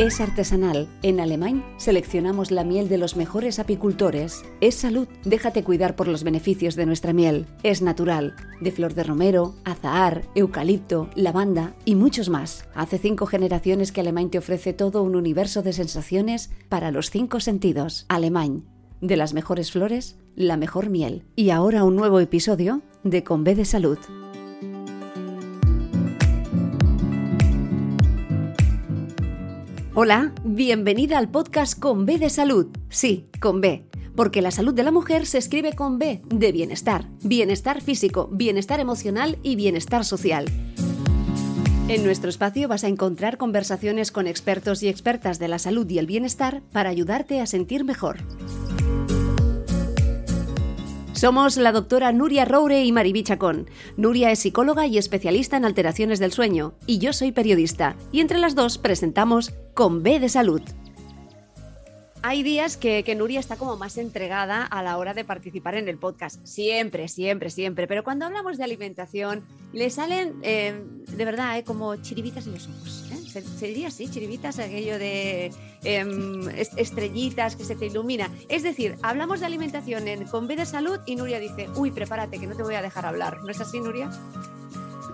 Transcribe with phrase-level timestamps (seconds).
[0.00, 0.88] Es artesanal.
[1.02, 4.46] En Alemán seleccionamos la miel de los mejores apicultores.
[4.62, 5.06] Es salud.
[5.26, 7.44] Déjate cuidar por los beneficios de nuestra miel.
[7.62, 8.34] Es natural.
[8.62, 12.66] De flor de romero, azahar, eucalipto, lavanda y muchos más.
[12.74, 17.38] Hace cinco generaciones que Alemán te ofrece todo un universo de sensaciones para los cinco
[17.38, 18.06] sentidos.
[18.08, 18.64] Alemán.
[19.02, 21.24] De las mejores flores, la mejor miel.
[21.36, 23.98] Y ahora un nuevo episodio de Con B de Salud.
[29.92, 32.68] Hola, bienvenida al podcast Con B de Salud.
[32.90, 33.84] Sí, con B.
[34.14, 37.08] Porque la salud de la mujer se escribe con B de bienestar.
[37.24, 40.44] Bienestar físico, bienestar emocional y bienestar social.
[41.88, 45.98] En nuestro espacio vas a encontrar conversaciones con expertos y expertas de la salud y
[45.98, 48.18] el bienestar para ayudarte a sentir mejor.
[51.20, 53.68] Somos la doctora Nuria Roure y Maribí Chacón.
[53.98, 58.38] Nuria es psicóloga y especialista en alteraciones del sueño, y yo soy periodista, y entre
[58.38, 60.62] las dos presentamos Con B de Salud.
[62.22, 65.98] Hay días que, Nuria está como más entregada a la hora de participar en el
[65.98, 66.42] podcast.
[66.46, 67.86] Siempre, siempre, siempre.
[67.86, 72.66] Pero cuando hablamos de alimentación, le salen eh, de verdad eh, como chiribitas en los
[72.66, 73.10] ojos.
[73.12, 73.19] ¿eh?
[73.30, 75.52] Se, diría así, chiribitas, aquello de
[75.84, 78.30] em, estrellitas que se te ilumina.
[78.48, 82.38] Es decir, hablamos de alimentación en, con B de salud y Nuria dice, uy, prepárate,
[82.38, 83.38] que no te voy a dejar hablar.
[83.42, 84.10] ¿No es así, Nuria?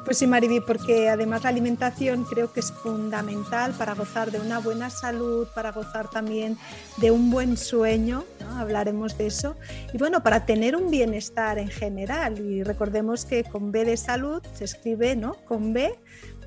[0.06, 4.61] Pues sí, Mariby, porque además la alimentación creo que es fundamental para gozar de una
[4.61, 6.56] buena salud, para gozar también
[6.98, 8.22] de un buen sueño,
[8.55, 9.56] hablaremos de eso,
[9.92, 12.38] y bueno, para tener un bienestar en general.
[12.38, 15.34] Y recordemos que con B de salud se escribe, ¿no?
[15.44, 15.93] Con B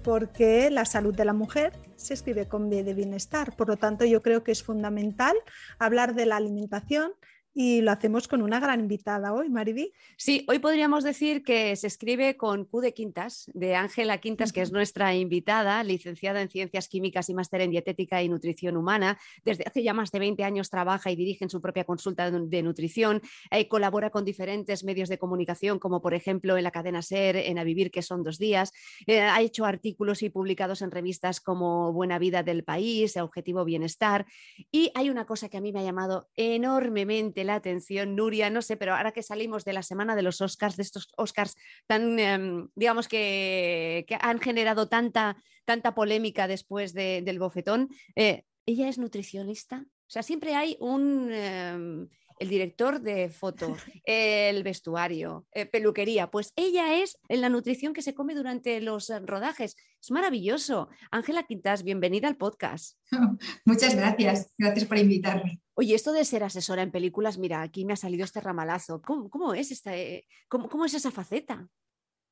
[0.04, 3.56] porque la salud de la mujer se escribe con de bienestar.
[3.56, 5.36] Por lo tanto, yo creo que es fundamental
[5.78, 7.12] hablar de la alimentación
[7.54, 9.92] y lo hacemos con una gran invitada hoy, Mariby.
[10.18, 14.62] Sí, hoy podríamos decir que se escribe con Q de Quintas, de Ángela Quintas, que
[14.62, 19.20] es nuestra invitada, licenciada en Ciencias Químicas y máster en Dietética y Nutrición Humana.
[19.44, 22.64] Desde hace ya más de 20 años trabaja y dirige en su propia consulta de
[22.64, 23.22] nutrición.
[23.52, 27.60] Eh, colabora con diferentes medios de comunicación, como por ejemplo en la cadena SER, en
[27.60, 28.72] A Vivir, que son dos días.
[29.08, 34.26] Eh, ha hecho artículos y publicados en revistas como Buena Vida del País, Objetivo Bienestar.
[34.72, 38.62] Y hay una cosa que a mí me ha llamado enormemente la atención, Nuria, no
[38.62, 41.56] sé, pero ahora que salimos de la semana de los Oscars, de estos Oscars
[41.88, 48.98] tan, em, digamos que, han generado tanta, tanta polémica después del bofetón, eh, ella es
[48.98, 49.86] nutricionista.
[49.86, 51.32] O sea, siempre hay un...
[51.32, 56.32] Em, el director de foto, el vestuario, eh, peluquería.
[56.32, 59.76] Pues ella es en la nutrición que se come durante los rodajes.
[60.02, 60.90] Es maravilloso.
[61.12, 62.98] Ángela Quintas, bienvenida al podcast.
[63.66, 64.54] Muchas gracias.
[64.58, 65.60] Gracias por invitarme.
[65.80, 69.02] Oye, esto de ser asesora en películas, mira, aquí me ha salido este ramalazo.
[69.02, 71.70] ¿Cómo, es, esta, eh, cómo, es esa faceta?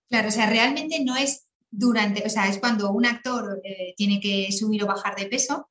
[0.10, 4.20] Claro, o sea, realmente no es durante, o sea, es cuando un actor eh, tiene
[4.20, 5.70] que subir o bajar de peso,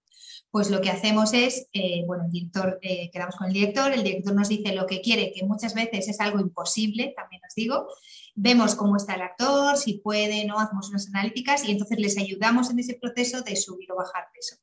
[0.50, 4.34] pues lo que hacemos es, eh, bueno, el director, quedamos con el director, el director
[4.34, 7.88] nos dice lo que quiere, que muchas veces es algo imposible, también os digo,
[8.36, 12.70] vemos cómo está el actor, si puede, no, hacemos unas analíticas y entonces les ayudamos
[12.70, 14.56] en ese proceso de subir o bajar peso.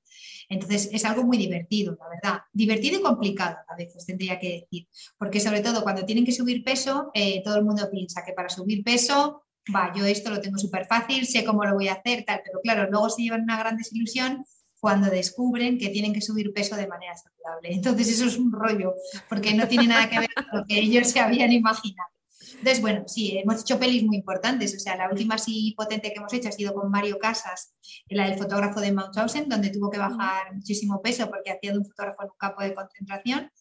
[0.48, 2.42] Entonces es algo muy divertido, la verdad.
[2.54, 4.88] Divertido y complicado a veces, tendría que decir.
[5.18, 8.50] Porque sobre todo cuando tienen que subir peso, eh, todo el mundo piensa que para
[8.50, 12.24] subir peso, va, yo esto lo tengo súper fácil, sé cómo lo voy a hacer,
[12.26, 12.42] tal.
[12.46, 14.46] Pero claro, luego se llevan una gran desilusión
[14.80, 17.74] cuando descubren que tienen que subir peso de manera saludable.
[17.74, 18.94] Entonces eso es un rollo,
[19.30, 22.10] porque no tiene nada que ver con lo que ellos se habían imaginado.
[22.58, 24.76] Entonces, bueno, sí, hemos hecho pelis muy importantes.
[24.76, 27.76] O sea, la última sí potente que hemos hecho ha sido con Mario Casas,
[28.10, 31.86] la del fotógrafo de Mauthausen, donde tuvo que bajar muchísimo peso porque hacía de un
[31.86, 33.52] fotógrafo en un campo de concentración.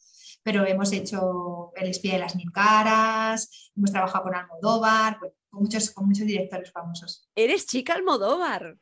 [0.44, 5.90] Pero hemos hecho El espía de las mil caras, hemos trabajado con Almodóvar, con, muchos,
[5.90, 7.28] con muchos directores famosos.
[7.34, 8.76] Eres chica Almodóvar.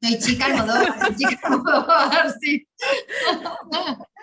[0.00, 2.68] Soy chica Almodóvar, soy chica Almodóvar, sí.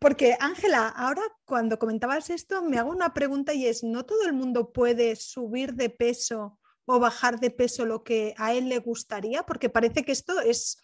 [0.00, 4.32] Porque, Ángela, ahora cuando comentabas esto, me hago una pregunta y es, ¿no todo el
[4.32, 9.44] mundo puede subir de peso o bajar de peso lo que a él le gustaría?
[9.44, 10.78] Porque parece que esto es,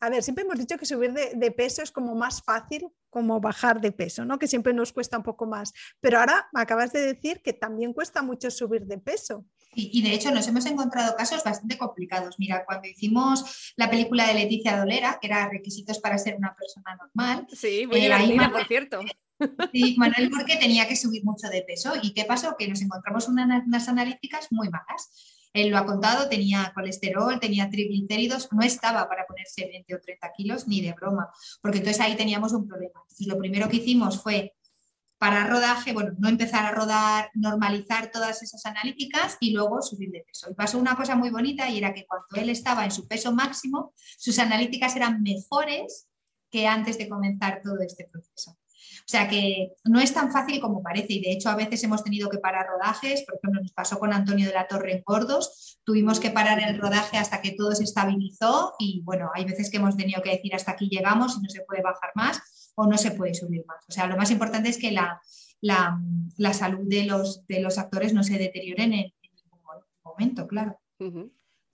[0.00, 3.80] a ver, siempre hemos dicho que subir de, peso es como más fácil como bajar
[3.80, 4.38] de peso, ¿no?
[4.38, 5.72] Que siempre nos cuesta un poco más.
[6.00, 9.46] Pero ahora acabas de decir que también cuesta mucho subir de peso.
[9.80, 12.36] Y de hecho nos hemos encontrado casos bastante complicados.
[12.38, 16.96] Mira, cuando hicimos la película de Leticia Dolera, que era requisitos para ser una persona
[16.96, 17.46] normal.
[17.52, 19.00] Sí, muy eh, divertida, por cierto.
[19.72, 21.92] Sí, Manuel porque tenía que subir mucho de peso.
[22.02, 22.56] ¿Y qué pasó?
[22.58, 25.36] Que nos encontramos unas analíticas muy malas.
[25.52, 30.32] Él lo ha contado, tenía colesterol, tenía triglicéridos, no estaba para ponerse 20 o 30
[30.36, 31.30] kilos ni de broma,
[31.62, 33.02] porque entonces ahí teníamos un problema.
[33.18, 34.54] Y lo primero que hicimos fue
[35.18, 40.20] para rodaje, bueno, no empezar a rodar, normalizar todas esas analíticas y luego subir de
[40.20, 40.48] peso.
[40.50, 43.32] Y pasó una cosa muy bonita y era que cuando él estaba en su peso
[43.32, 46.08] máximo, sus analíticas eran mejores
[46.50, 48.52] que antes de comenzar todo este proceso.
[48.52, 52.04] O sea que no es tan fácil como parece y de hecho a veces hemos
[52.04, 55.78] tenido que parar rodajes, por ejemplo nos pasó con Antonio de la Torre en Gordos,
[55.82, 59.78] tuvimos que parar el rodaje hasta que todo se estabilizó y bueno, hay veces que
[59.78, 62.40] hemos tenido que decir hasta aquí llegamos y no se puede bajar más
[62.78, 63.84] o no se puede subir más.
[63.88, 65.20] O sea, lo más importante es que la,
[66.52, 70.80] salud de los, de los actores no se deterioren en, ningún momento, claro.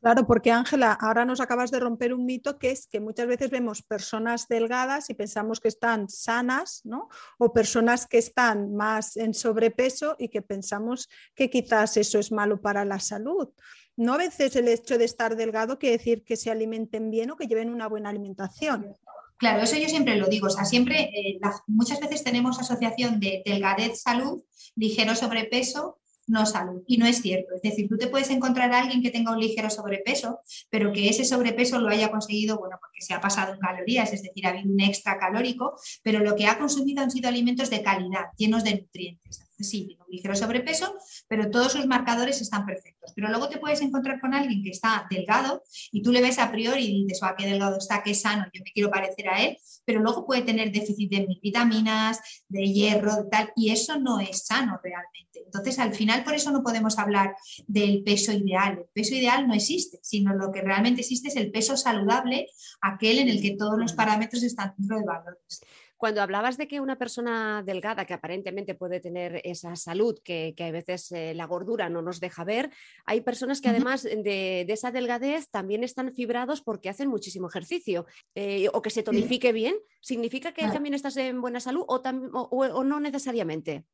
[0.00, 3.50] Claro, porque Ángela, ahora nos acabas de romper un mito que es que muchas veces
[3.50, 7.08] vemos personas delgadas y pensamos que están sanas, ¿no?
[7.38, 12.60] O personas que están más en sobrepeso y que pensamos que quizás eso es malo
[12.60, 13.48] para la salud.
[13.96, 17.36] No a veces el hecho de estar delgado quiere decir que se alimenten bien o
[17.36, 18.94] que lleven una buena alimentación.
[19.44, 23.42] Claro, eso yo siempre lo digo, o sea, siempre, eh, muchas veces tenemos asociación de
[23.44, 24.42] delgadez, salud,
[24.74, 26.82] ligero sobrepeso, no salud.
[26.86, 27.54] Y no es cierto.
[27.54, 31.10] Es decir, tú te puedes encontrar a alguien que tenga un ligero sobrepeso, pero que
[31.10, 34.48] ese sobrepeso lo haya conseguido, bueno, porque se ha pasado en calorías, es decir, ha
[34.48, 38.64] habido un extra calórico, pero lo que ha consumido han sido alimentos de calidad, llenos
[38.64, 40.94] de nutrientes sí, tiene un ligero sobrepeso,
[41.28, 43.12] pero todos sus marcadores están perfectos.
[43.14, 45.62] Pero luego te puedes encontrar con alguien que está delgado
[45.92, 48.62] y tú le ves a priori y dices, oh, qué delgado está, qué sano, yo
[48.64, 53.24] me quiero parecer a él, pero luego puede tener déficit de vitaminas, de hierro, de
[53.30, 55.42] tal, y eso no es sano realmente.
[55.44, 57.36] Entonces, al final, por eso no podemos hablar
[57.66, 58.78] del peso ideal.
[58.78, 62.46] El peso ideal no existe, sino lo que realmente existe es el peso saludable,
[62.80, 65.60] aquel en el que todos los parámetros están dentro de valores.
[66.04, 70.70] Cuando hablabas de que una persona delgada, que aparentemente puede tener esa salud, que, a
[70.70, 72.70] veces eh, la gordura no nos deja ver,
[73.06, 78.04] hay personas que además de, esa delgadez también están fibrados porque hacen muchísimo ejercicio
[78.34, 79.76] eh, o que se tonifique bien.
[80.02, 83.86] ¿Significa que también estás en buena salud o, no necesariamente?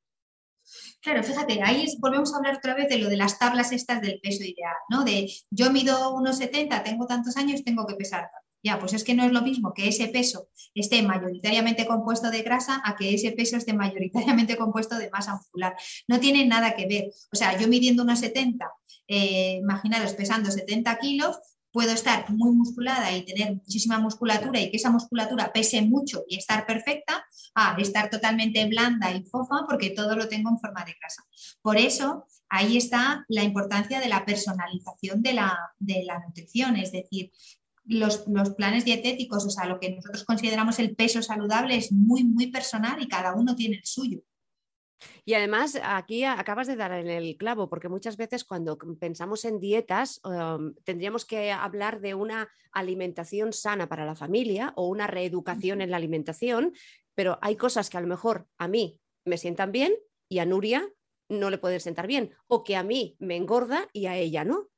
[1.02, 4.18] Claro, fíjate, ahí volvemos a hablar otra vez de lo de las tablas estas del
[4.20, 5.04] peso ideal, ¿no?
[5.04, 8.28] De yo mido unos 70, tengo tantos años, tengo que pesar
[8.62, 12.42] ya, pues es que no es lo mismo que ese peso esté mayoritariamente compuesto de
[12.42, 15.74] grasa a que ese peso esté mayoritariamente compuesto de masa muscular.
[16.08, 17.10] No tiene nada que ver.
[17.32, 18.70] O sea, yo midiendo unos 70,
[19.08, 21.38] eh, imaginaros pesando 70 kilos,
[21.72, 26.36] puedo estar muy musculada y tener muchísima musculatura y que esa musculatura pese mucho y
[26.36, 27.24] estar perfecta,
[27.54, 31.22] a estar totalmente blanda y fofa porque todo lo tengo en forma de grasa.
[31.62, 36.92] Por eso, ahí está la importancia de la personalización de la, de la nutrición, es
[36.92, 37.30] decir,
[37.90, 38.24] los,
[38.56, 43.02] planes dietéticos, o sea, lo que nosotros consideramos el peso saludable es muy, muy personal
[43.02, 44.20] y cada uno tiene el suyo.
[45.24, 49.58] Y además, aquí acabas de dar en el clavo, porque muchas veces cuando pensamos en
[49.58, 55.80] dietas, um, tendríamos que hablar de una alimentación sana para la familia o una reeducación
[55.80, 56.74] en la alimentación,
[57.14, 59.94] pero hay cosas que a lo mejor a mí me sientan bien
[60.28, 60.88] y a Nuria
[61.28, 64.69] no le pueden sentar bien, o que a mí me engorda y a ella no.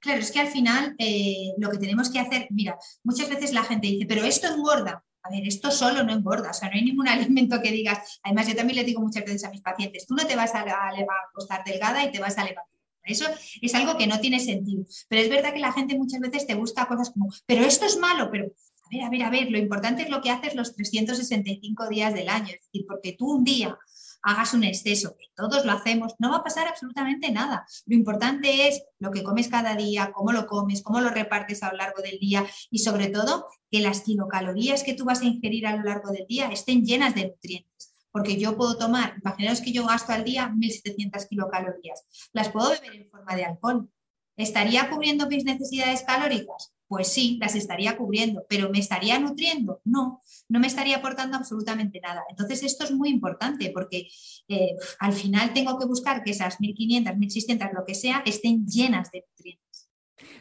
[0.00, 3.64] Claro, es que al final eh, lo que tenemos que hacer, mira, muchas veces la
[3.64, 5.04] gente dice, pero esto engorda.
[5.22, 8.20] A ver, esto solo no engorda, o sea, no hay ningún alimento que digas.
[8.22, 10.60] Además, yo también le digo muchas veces a mis pacientes, tú no te vas a,
[10.60, 10.90] a,
[11.30, 12.64] acostar delgada y te vas a levantar.
[13.04, 13.24] Eso
[13.62, 14.84] es algo que no tiene sentido.
[15.08, 17.96] Pero es verdad que la gente muchas veces te busca cosas como, pero esto es
[17.96, 20.74] malo, pero a ver, a ver, a ver, lo importante es lo que haces los
[20.74, 22.48] 365 días del año.
[22.48, 23.76] Es decir, porque tú un día
[24.22, 27.66] hagas un exceso, que todos lo hacemos, no va a pasar absolutamente nada.
[27.86, 31.70] Lo importante es lo que comes cada día, cómo lo comes, cómo lo repartes a
[31.70, 35.66] lo largo del día y sobre todo que las kilocalorías que tú vas a ingerir
[35.66, 37.94] a lo largo del día estén llenas de nutrientes.
[38.10, 42.94] Porque yo puedo tomar, imaginaos que yo gasto al día 1.700 kilocalorías, las puedo beber
[42.94, 43.90] en forma de alcohol.
[44.36, 46.72] ¿Estaría cubriendo mis necesidades calóricas?
[46.88, 49.80] Pues sí, las estaría cubriendo, pero ¿me estaría nutriendo?
[49.84, 52.24] No, no me estaría aportando absolutamente nada.
[52.30, 54.08] Entonces, esto es muy importante porque
[54.48, 59.10] eh, al final tengo que buscar que esas 1.500, 1.600, lo que sea, estén llenas
[59.10, 59.90] de nutrientes.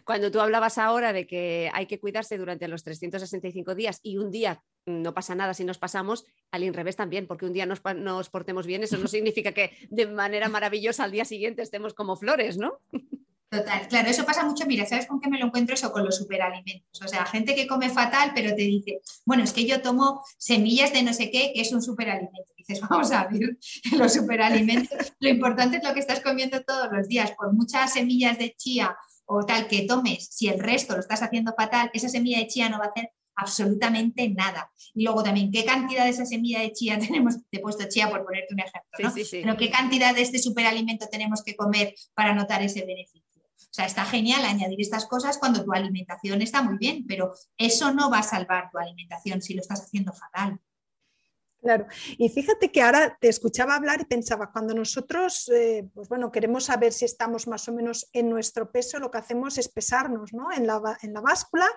[0.06, 4.32] Cuando tú hablabas ahora de que hay que cuidarse durante los 365 días y un
[4.32, 8.30] día no pasa nada si nos pasamos, al revés también, porque un día nos, nos
[8.30, 12.58] portemos bien, eso no significa que de manera maravillosa al día siguiente estemos como flores,
[12.58, 12.80] ¿no?
[13.50, 14.66] Total, claro, eso pasa mucho.
[14.66, 15.92] Mira, ¿sabes con qué me lo encuentro eso?
[15.94, 17.02] Con los superalimentos.
[17.02, 20.92] O sea, gente que come fatal, pero te dice, bueno, es que yo tomo semillas
[20.92, 22.52] de no sé qué, que es un superalimento.
[22.58, 23.58] dices, vamos a ver,
[23.94, 25.14] los superalimentos.
[25.20, 27.32] Lo importante es lo que estás comiendo todos los días.
[27.32, 31.54] Por muchas semillas de chía o tal que tomes, si el resto lo estás haciendo
[31.54, 34.72] fatal, esa semilla de chía no va a hacer absolutamente nada.
[34.94, 37.36] Y luego también, ¿qué cantidad de esa semilla de chía tenemos?
[37.50, 39.14] Te he puesto chía por ponerte un ejemplo, ¿no?
[39.32, 43.27] Pero ¿qué cantidad de este superalimento tenemos que comer para notar ese beneficio?
[43.60, 47.94] O sea, está genial añadir estas cosas cuando tu alimentación está muy bien, pero eso
[47.94, 50.60] no va a salvar tu alimentación si lo estás haciendo fatal.
[51.68, 51.86] Claro,
[52.18, 56.64] y fíjate que ahora te escuchaba hablar y pensaba, cuando nosotros, eh, pues bueno, queremos
[56.64, 60.50] saber si estamos más o menos en nuestro peso, lo que hacemos es pesarnos ¿no?
[60.54, 61.68] en, la, en la báscula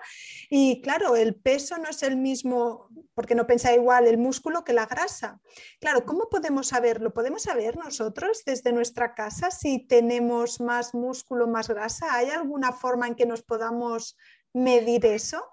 [0.49, 4.71] y claro, el peso no es el mismo, porque no pensa igual el músculo que
[4.71, 5.41] la grasa.
[5.81, 7.13] Claro, ¿cómo podemos saberlo?
[7.13, 12.15] ¿Podemos saber nosotros desde nuestra casa si tenemos más músculo, más grasa?
[12.15, 14.15] ¿Hay alguna forma en que nos podamos
[14.53, 15.43] medir eso?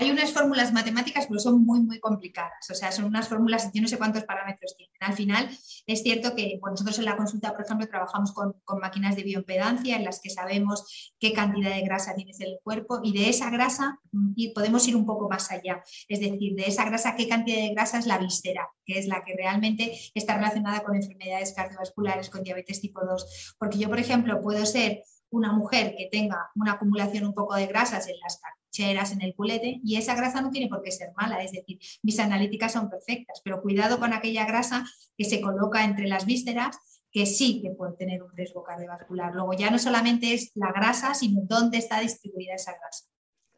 [0.00, 2.70] Hay unas fórmulas matemáticas, pero son muy, muy complicadas.
[2.70, 4.94] O sea, son unas fórmulas, yo no sé cuántos parámetros tienen.
[5.00, 5.48] Al final,
[5.86, 10.04] es cierto que nosotros en la consulta, por ejemplo, trabajamos con, máquinas de bioimpedancia en
[10.04, 13.98] las que sabemos qué cantidad de grasa tienes en el cuerpo y de esa grasa
[14.36, 15.82] y podemos ir un poco más allá.
[16.06, 19.24] Es decir, de esa grasa, qué cantidad de grasa es la visceral, que es la
[19.24, 23.56] que realmente está relacionada con enfermedades cardiovasculares, con diabetes tipo 2.
[23.58, 27.66] Porque yo, por ejemplo, puedo ser una mujer que tenga una acumulación un poco de
[27.66, 28.38] grasas en las
[28.68, 31.78] cartucheras, en el culete, y esa grasa no tiene por qué ser mala, es decir,
[32.02, 34.84] mis analíticas son perfectas, pero cuidado con aquella grasa
[35.16, 36.76] que se coloca entre las vísceras
[37.10, 39.34] que sí que puede tener un riesgo cardiovascular.
[39.34, 43.06] Luego ya no solamente es la grasa, sino dónde está distribuida esa grasa.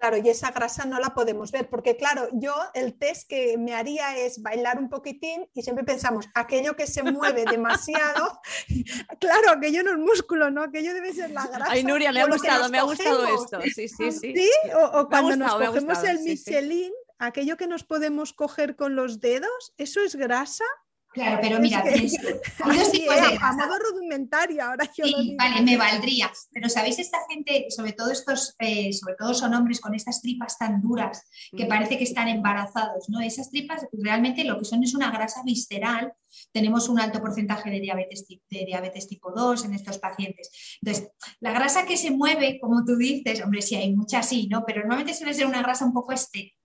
[0.01, 3.75] Claro, y esa grasa no la podemos ver, porque claro, yo el test que me
[3.75, 8.41] haría es bailar un poquitín y siempre pensamos, aquello que se mueve demasiado,
[9.21, 10.63] claro, aquello no es músculo, ¿no?
[10.63, 11.71] Aquello debe ser la grasa.
[11.71, 13.61] Ay, Nuria, me ha gustado, me ha gustado esto.
[13.61, 14.35] Sí, sí, sí.
[14.35, 14.51] ¿Sí?
[14.95, 20.01] O, cuando nos cogemos el Michelin, aquello que nos podemos coger con los dedos, ¿eso
[20.01, 20.65] es grasa?
[21.13, 21.83] Claro, pero mira,
[23.43, 26.31] a modo rudimentario, ahora yo sí, vale, me valdría.
[26.53, 30.57] Pero sabéis esta gente, sobre todo estos, eh, sobre todo son hombres con estas tripas
[30.57, 31.69] tan duras que mm.
[31.69, 33.21] parece que están embarazados, ¿no?
[33.21, 36.13] Esas tripas realmente lo que son es una grasa visceral.
[36.53, 40.79] Tenemos un alto porcentaje de diabetes, de diabetes tipo 2 en estos pacientes.
[40.81, 44.65] Entonces, la grasa que se mueve, como tú dices, hombre, sí hay mucha sí, ¿no?
[44.65, 46.60] Pero normalmente suele ser una grasa un poco estética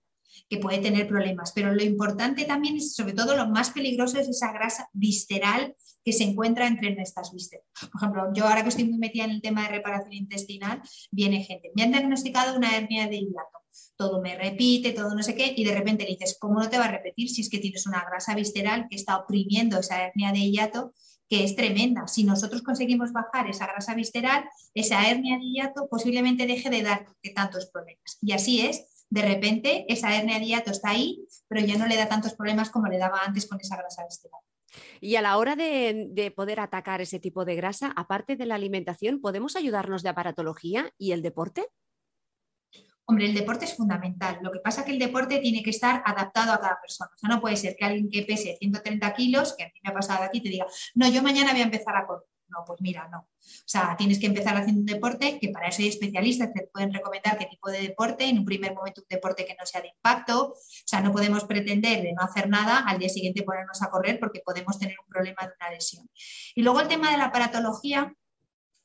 [0.48, 1.52] que puede tener problemas.
[1.52, 5.74] Pero lo importante también es, sobre todo lo más peligroso, es esa grasa visceral
[6.04, 7.66] que se encuentra entre nuestras vísceras.
[7.80, 11.42] Por ejemplo, yo ahora que estoy muy metida en el tema de reparación intestinal, viene
[11.42, 13.58] gente, me han diagnosticado una hernia de hiato,
[13.96, 16.78] todo me repite, todo no sé qué, y de repente le dices, ¿cómo no te
[16.78, 20.32] va a repetir si es que tienes una grasa visceral que está oprimiendo esa hernia
[20.32, 20.92] de hiato
[21.28, 22.06] que es tremenda.
[22.06, 27.06] Si nosotros conseguimos bajar esa grasa visceral, esa hernia de hiato posiblemente deje de dar
[27.34, 28.18] tantos problemas.
[28.22, 31.96] Y así es de repente esa hernia de hiato está ahí, pero ya no le
[31.96, 34.40] da tantos problemas como le daba antes con esa grasa visceral.
[35.00, 38.56] Y a la hora de, de, poder atacar ese tipo de grasa, aparte de la
[38.56, 41.66] alimentación, ¿podemos ayudarnos de aparatología y el deporte?
[43.08, 44.40] Hombre, el deporte es fundamental.
[44.42, 47.10] Lo que pasa es que el deporte tiene que estar adaptado a cada persona.
[47.14, 49.90] O sea, no puede ser que alguien que pese 130 kilos, que a mí me
[49.90, 52.26] ha pasado aquí, te diga, no, yo mañana voy a empezar a correr.
[52.48, 53.18] No, pues mira, no.
[53.18, 56.66] O sea, tienes que empezar haciendo un deporte, que para eso hay especialistas que te
[56.68, 59.80] pueden recomendar qué tipo de deporte, en un primer momento un deporte que no sea
[59.80, 60.52] de impacto.
[60.52, 64.20] O sea, no podemos pretender de no hacer nada al día siguiente ponernos a correr
[64.20, 66.08] porque podemos tener un problema de una lesión.
[66.54, 68.14] Y luego el tema de la aparatología,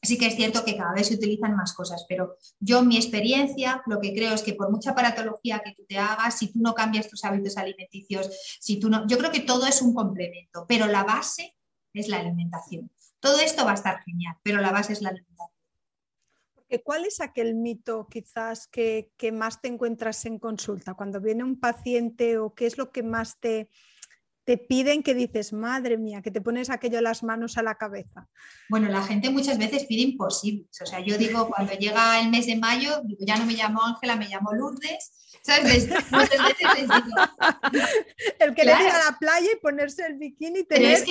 [0.02, 2.98] sí que es cierto que cada vez se utilizan más cosas, pero yo en mi
[2.98, 6.60] experiencia lo que creo es que por mucha aparatología que tú te hagas, si tú
[6.60, 10.66] no cambias tus hábitos alimenticios, si tú no, yo creo que todo es un complemento,
[10.68, 11.56] pero la base
[11.94, 12.90] es la alimentación.
[13.22, 15.62] Todo esto va a estar genial, pero la base es la alimentación.
[16.84, 20.94] ¿Cuál es aquel mito quizás que, más te encuentras en consulta?
[20.94, 23.70] Cuando viene un paciente o qué es lo que más te,
[24.52, 28.28] te piden que dices, madre mía, que te pones aquello las manos a la cabeza?
[28.68, 30.82] Bueno, la gente muchas veces pide imposibles.
[30.82, 34.18] O sea, yo digo, cuando llega el mes de mayo, ya no me llamo Ángela,
[34.18, 35.88] me llamo Lourdes ¿Sabes?
[38.40, 41.04] El querer ir a la playa y ponerse el bikini y tener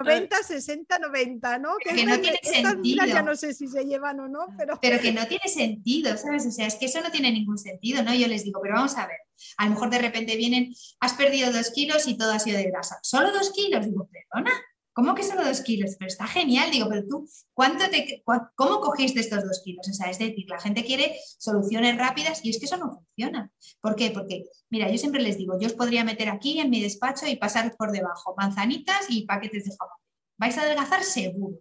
[0.00, 1.76] 90, 60, 90, ¿no?
[1.82, 3.06] Que, no tiene sentido.
[3.06, 4.78] Ya no sé si se llevan o no, pero...
[4.82, 6.44] Pero que no tiene sentido, ¿sabes?
[6.46, 8.12] O sea, es que eso no tiene ningún sentido, ¿no?
[8.14, 9.18] Yo les digo, pero vamos a ver,
[9.56, 12.70] a lo mejor de repente vienen, has perdido dos kilos y todo ha sido de
[12.70, 12.98] grasa.
[13.02, 13.84] ¿Solo dos kilos?
[13.84, 14.52] Digo, perdona,
[14.92, 15.96] ¿Cómo que solo dos kilos?
[15.98, 16.70] Pero está genial.
[16.70, 18.22] Digo, pero tú, ¿cuánto te,
[18.54, 19.88] ¿cómo cogiste estos dos kilos?
[19.88, 23.50] O sea, es decir, la gente quiere soluciones rápidas y es que eso no funciona.
[23.80, 24.10] ¿Por qué?
[24.10, 27.36] Porque, mira, yo siempre les digo, yo os podría meter aquí en mi despacho y
[27.36, 29.96] pasar por debajo manzanitas y paquetes de jamón.
[30.36, 31.04] ¿Vais a adelgazar?
[31.04, 31.58] Seguro.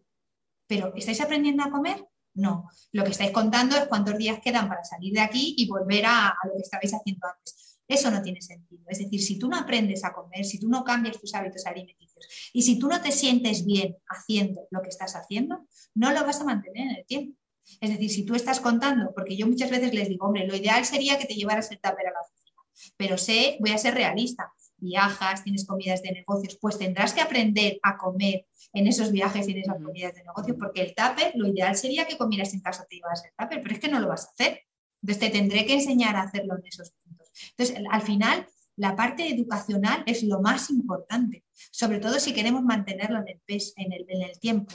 [0.67, 2.05] Pero ¿estáis aprendiendo a comer?
[2.33, 6.05] No, lo que estáis contando es cuántos días quedan para salir de aquí y volver
[6.05, 7.68] a, lo que estabais haciendo antes.
[7.89, 8.84] Eso no tiene sentido.
[8.88, 12.27] Es decir, si tú no aprendes a comer, si tú no cambias tus hábitos alimenticios
[12.53, 15.65] y si tú no te sientes bien haciendo lo que estás haciendo,
[15.96, 17.36] no lo vas a mantener en el tiempo.
[17.81, 20.86] Es decir, si tú estás contando, porque yo muchas veces les digo, hombre, lo ideal
[20.86, 22.62] sería que te llevaras el tupper a la oficina,
[22.96, 27.79] pero sé, voy a ser realista, viajas, tienes comidas de negocios, pues tendrás que aprender
[27.81, 31.48] a comer en esos viajes y en esas comidas de negocios, porque el tupper, lo
[31.48, 34.08] ideal sería que comieras en casa, te llevas el tupper, pero es que no lo
[34.08, 34.62] vas a hacer.
[35.01, 37.18] Entonces te tendré que enseñar a hacerlo en esos puntos.
[37.51, 43.19] Entonces, al final, la parte educacional es lo más importante, sobre todo si queremos mantenerlo
[43.19, 43.41] en el,
[43.75, 44.74] en el, en el tiempo.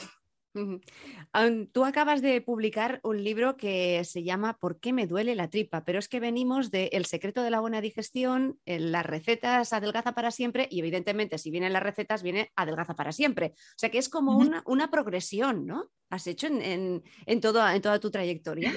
[1.73, 5.85] Tú acabas de publicar un libro que se llama ¿Por qué me duele la tripa?
[5.85, 10.31] Pero es que venimos de El secreto de la buena digestión, las recetas adelgaza para
[10.31, 13.55] siempre y evidentemente si vienen las recetas viene adelgaza para siempre.
[13.57, 15.91] O sea que es como una, progresión, ¿no?
[16.11, 18.73] Has hecho en, en toda tu trayectoria.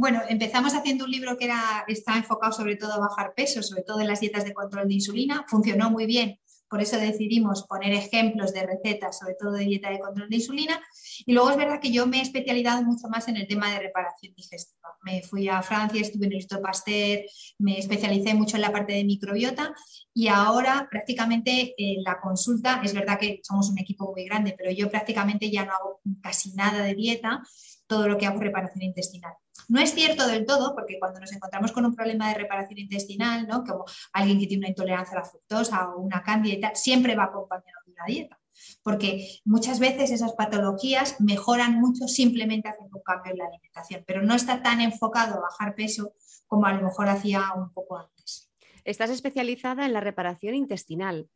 [0.00, 1.50] Bueno, empezamos haciendo un libro que
[1.88, 4.94] está enfocado sobre todo a bajar peso, sobre todo en las dietas de control de
[4.94, 5.44] insulina.
[5.48, 6.38] Funcionó muy bien
[6.68, 10.80] por eso decidimos poner ejemplos de recetas, sobre todo de dieta de control de insulina.
[11.24, 13.80] Y luego es verdad que yo me he especializado mucho más en el tema de
[13.80, 14.94] reparación digestiva.
[15.02, 17.22] Me fui a Francia, estuve en el Instituto Pasteur,
[17.58, 19.74] me especialicé mucho en la parte de microbiota
[20.12, 24.70] y ahora prácticamente en la consulta, es verdad que somos un equipo muy grande, pero
[24.70, 27.42] yo prácticamente ya no hago casi nada de dieta,
[27.86, 29.32] todo lo que hago es reparación intestinal.
[29.68, 33.46] No es cierto del todo, porque cuando nos encontramos con un problema de reparación intestinal,
[33.46, 33.64] ¿no?
[33.64, 37.80] como alguien que tiene una intolerancia a la fructosa o una cándida, siempre va acompañado
[37.86, 38.38] de una dieta.
[38.82, 44.22] Porque muchas veces esas patologías mejoran mucho simplemente haciendo un cambio en la alimentación, pero
[44.22, 46.14] no está tan enfocado a bajar peso
[46.46, 48.50] como a lo mejor hacía un poco antes.
[48.84, 51.28] Estás especializada en la reparación intestinal.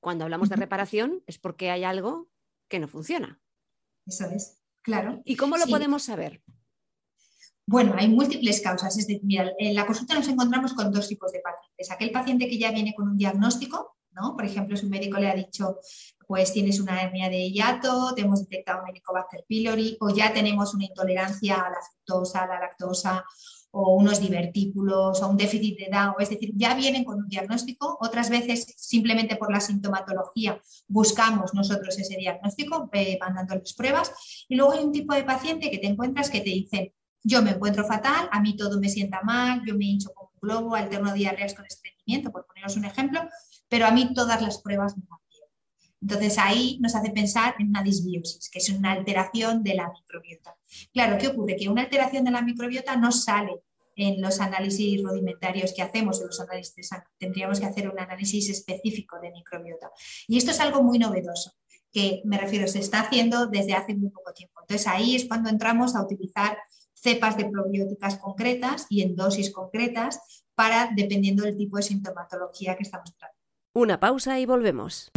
[0.00, 2.28] Cuando hablamos de reparación es porque hay algo
[2.68, 3.40] que no funciona.
[4.06, 5.22] Eso es, claro.
[5.24, 6.42] ¿Y cómo lo podemos saber?
[7.68, 8.96] Bueno, hay múltiples causas.
[8.96, 11.90] Es decir, mira, en la consulta nos encontramos con dos tipos de pacientes.
[11.90, 14.36] Aquel paciente que ya viene con un diagnóstico, ¿no?
[14.36, 15.80] Por ejemplo, su médico le ha dicho,
[16.28, 20.74] pues tienes una hernia de hiato, te hemos detectado un Helicobacter pylori, o ya tenemos
[20.74, 23.24] una intolerancia a la fructosa, a la lactosa,
[23.72, 26.20] o unos divertículos, o un déficit de DAO.
[26.20, 27.98] Es decir, ya vienen con un diagnóstico.
[28.00, 34.12] Otras veces, simplemente por la sintomatología, buscamos nosotros ese diagnóstico, eh, mandándoles pruebas.
[34.48, 36.92] Y luego hay un tipo de paciente que te encuentras que te dicen,
[37.26, 40.40] yo me encuentro fatal, a mí todo me sienta mal, yo me hincho como un
[40.40, 43.28] globo, alterno diarreas con estreñimiento, por poneros un ejemplo,
[43.68, 45.42] pero a mí todas las pruebas me van bien.
[46.00, 50.56] Entonces ahí nos hace pensar en una disbiosis, que es una alteración de la microbiota.
[50.92, 51.56] Claro, ¿qué ocurre?
[51.56, 53.60] Que una alteración de la microbiota no sale
[53.96, 59.18] en los análisis rudimentarios que hacemos, en los análisis tendríamos que hacer un análisis específico
[59.20, 59.90] de microbiota.
[60.28, 61.50] Y esto es algo muy novedoso,
[61.90, 64.60] que me refiero, se está haciendo desde hace muy poco tiempo.
[64.60, 66.56] Entonces ahí es cuando entramos a utilizar
[67.06, 72.82] cepas de probióticas concretas y en dosis concretas para dependiendo del tipo de sintomatología que
[72.82, 73.40] estamos tratando.
[73.74, 75.12] Una pausa y volvemos.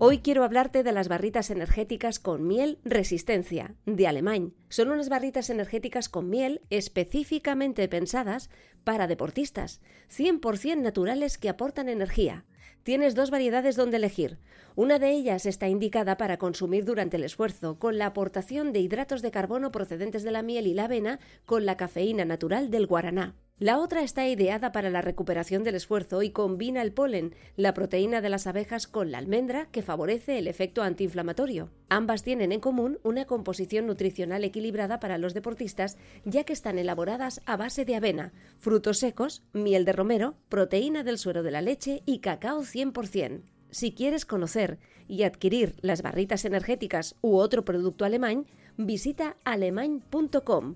[0.00, 4.54] Hoy quiero hablarte de las barritas energéticas con miel Resistencia, de Alemán.
[4.70, 8.50] Son unas barritas energéticas con miel específicamente pensadas
[8.82, 12.44] para deportistas, 100% naturales que aportan energía.
[12.82, 14.38] Tienes dos variedades donde elegir.
[14.74, 19.22] Una de ellas está indicada para consumir durante el esfuerzo, con la aportación de hidratos
[19.22, 23.36] de carbono procedentes de la miel y la avena con la cafeína natural del guaraná.
[23.62, 28.20] La otra está ideada para la recuperación del esfuerzo y combina el polen, la proteína
[28.20, 31.70] de las abejas con la almendra que favorece el efecto antiinflamatorio.
[31.88, 37.40] Ambas tienen en común una composición nutricional equilibrada para los deportistas ya que están elaboradas
[37.46, 42.02] a base de avena, frutos secos, miel de romero, proteína del suero de la leche
[42.04, 43.42] y cacao 100%.
[43.70, 48.46] Si quieres conocer y adquirir las barritas energéticas u otro producto alemán,
[48.76, 50.74] visita alemán.com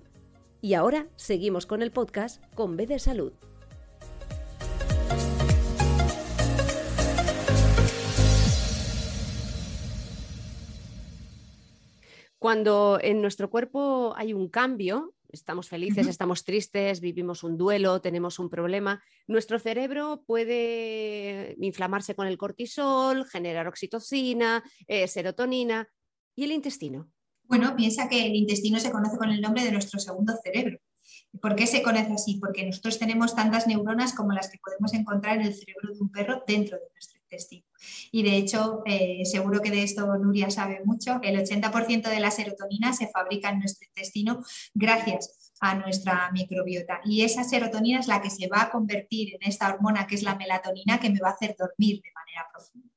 [0.61, 3.33] y ahora seguimos con el podcast con B de Salud.
[12.39, 18.39] Cuando en nuestro cuerpo hay un cambio, estamos felices, estamos tristes, vivimos un duelo, tenemos
[18.39, 25.89] un problema, nuestro cerebro puede inflamarse con el cortisol, generar oxitocina, eh, serotonina
[26.35, 27.09] y el intestino.
[27.47, 30.79] Bueno, piensa que el intestino se conoce con el nombre de nuestro segundo cerebro.
[31.41, 32.37] ¿Por qué se conoce así?
[32.39, 36.11] Porque nosotros tenemos tantas neuronas como las que podemos encontrar en el cerebro de un
[36.11, 37.63] perro dentro de nuestro intestino.
[38.11, 42.31] Y de hecho, eh, seguro que de esto Nuria sabe mucho, el 80% de la
[42.31, 47.01] serotonina se fabrica en nuestro intestino gracias a nuestra microbiota.
[47.05, 50.23] Y esa serotonina es la que se va a convertir en esta hormona que es
[50.23, 52.89] la melatonina que me va a hacer dormir de manera profunda.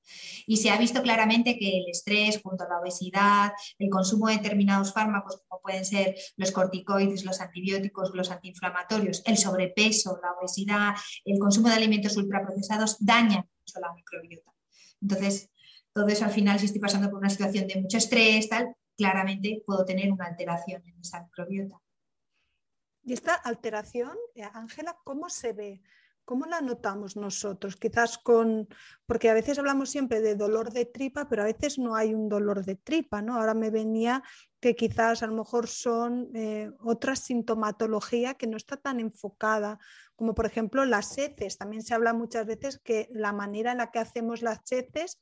[0.46, 4.37] Y se ha visto claramente que el estrés junto a la obesidad, el consumo de
[4.37, 10.94] determinados fármacos como pueden ser los corticoides, los antibióticos, los antiinflamatorios, el sobrepeso, la obesidad,
[11.25, 14.53] el consumo de alimentos ultraprocesados dañan mucho la microbiota.
[15.01, 15.51] Entonces,
[15.92, 19.62] todo eso al final, si estoy pasando por una situación de mucho estrés, tal, claramente
[19.66, 21.81] puedo tener una alteración en esa microbiota.
[23.03, 25.83] Y esta alteración, eh, Ángela, ¿cómo se ve?
[26.25, 27.77] ¿Cómo la notamos nosotros?
[27.77, 28.69] Quizás con,
[29.07, 32.29] porque a veces hablamos siempre de dolor de tripa, pero a veces no hay un
[32.29, 33.37] dolor de tripa, ¿no?
[33.37, 34.23] Ahora me venía
[34.61, 39.79] que quizás a lo mejor son eh, otra sintomatología que no está tan enfocada,
[40.15, 41.59] como por ejemplo las heces.
[41.59, 45.19] También se habla muchas veces que la manera en la que hacemos las heces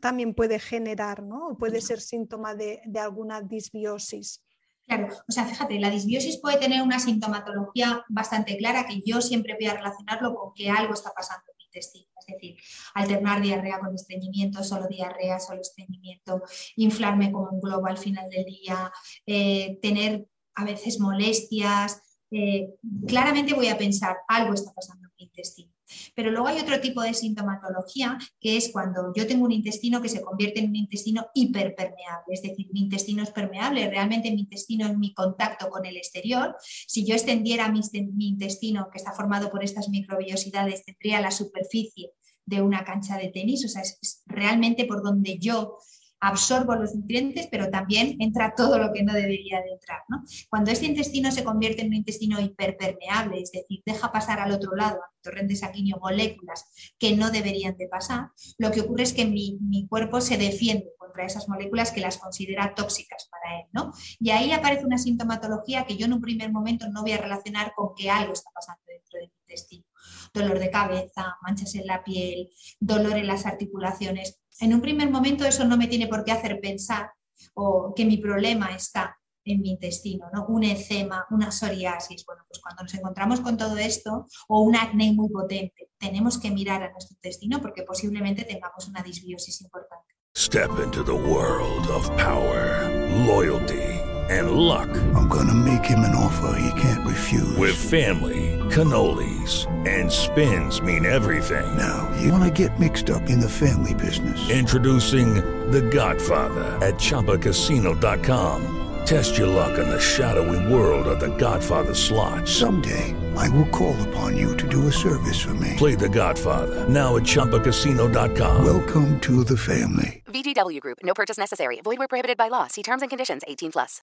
[0.00, 1.48] también puede generar, ¿no?
[1.48, 4.45] O puede ser síntoma de, de alguna disbiosis.
[4.86, 9.54] Claro, o sea, fíjate, la disbiosis puede tener una sintomatología bastante clara que yo siempre
[9.58, 12.06] voy a relacionarlo con que algo está pasando en mi intestino.
[12.20, 12.56] Es decir,
[12.94, 16.40] alternar diarrea con estreñimiento, solo diarrea, solo estreñimiento,
[16.76, 18.92] inflarme como un globo al final del día,
[19.26, 22.20] eh, tener a veces molestias.
[22.30, 22.68] Eh,
[23.06, 25.75] claramente voy a pensar, algo está pasando en mi intestino.
[26.14, 30.08] Pero luego hay otro tipo de sintomatología que es cuando yo tengo un intestino que
[30.08, 34.86] se convierte en un intestino hiperpermeable, es decir, mi intestino es permeable, realmente mi intestino
[34.86, 37.80] en mi contacto con el exterior, si yo extendiera mi,
[38.18, 42.12] intestino que está formado por estas microbiosidades, tendría la superficie
[42.44, 45.78] de una cancha de tenis, o sea, es realmente por donde yo
[46.20, 50.00] absorbo los nutrientes, pero también entra todo lo que no debería de entrar.
[50.48, 54.74] Cuando este intestino se convierte en un intestino hiperpermeable, es decir, deja pasar al otro
[54.74, 59.26] lado, a torrente sanguíneo, moléculas que no deberían de pasar, lo que ocurre es que
[59.26, 63.66] mi, cuerpo se defiende contra esas moléculas que las considera tóxicas para él.
[63.72, 63.92] ¿no?
[64.18, 67.72] Y ahí aparece una sintomatología que yo en un primer momento no voy a relacionar
[67.74, 69.84] con que algo está pasando dentro de mi intestino.
[70.32, 75.44] Dolor de cabeza, manchas en la piel, dolor en las articulaciones, en un primer momento
[75.44, 77.10] eso no me tiene por qué hacer pensar
[77.54, 80.46] o que mi problema está en mi intestino, ¿no?
[80.46, 82.24] un ecema, una psoriasis.
[82.26, 86.50] Bueno, pues cuando nos encontramos con todo esto o un acné muy potente, tenemos que
[86.50, 90.14] mirar a nuestro intestino porque posiblemente tengamos una disbiosis importante.
[90.36, 92.90] Step into the world of power,
[93.26, 93.96] loyalty
[94.28, 94.88] and luck.
[95.14, 97.56] I'm gonna make him an offer he can't refuse.
[97.56, 101.76] With family, cannolis and spins mean everything.
[101.76, 104.50] Now, you wanna get mixed up in the family business.
[104.50, 105.34] Introducing
[105.70, 108.76] The Godfather at chapacasino.com.
[109.06, 112.48] Test your luck in the shadowy world of the Godfather slot.
[112.48, 115.74] Someday, I will call upon you to do a service for me.
[115.76, 118.64] Play the Godfather, now at Chumpacasino.com.
[118.64, 120.24] Welcome to the family.
[120.26, 121.80] VGW Group, no purchase necessary.
[121.84, 122.66] Void where prohibited by law.
[122.66, 124.02] See terms and conditions 18 plus.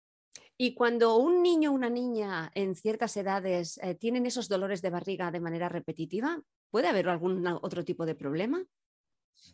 [0.57, 4.91] Y cuando un niño o una niña en ciertas edades eh, tienen esos dolores de
[4.91, 8.63] barriga de manera repetitiva, ¿puede haber algún otro tipo de problema?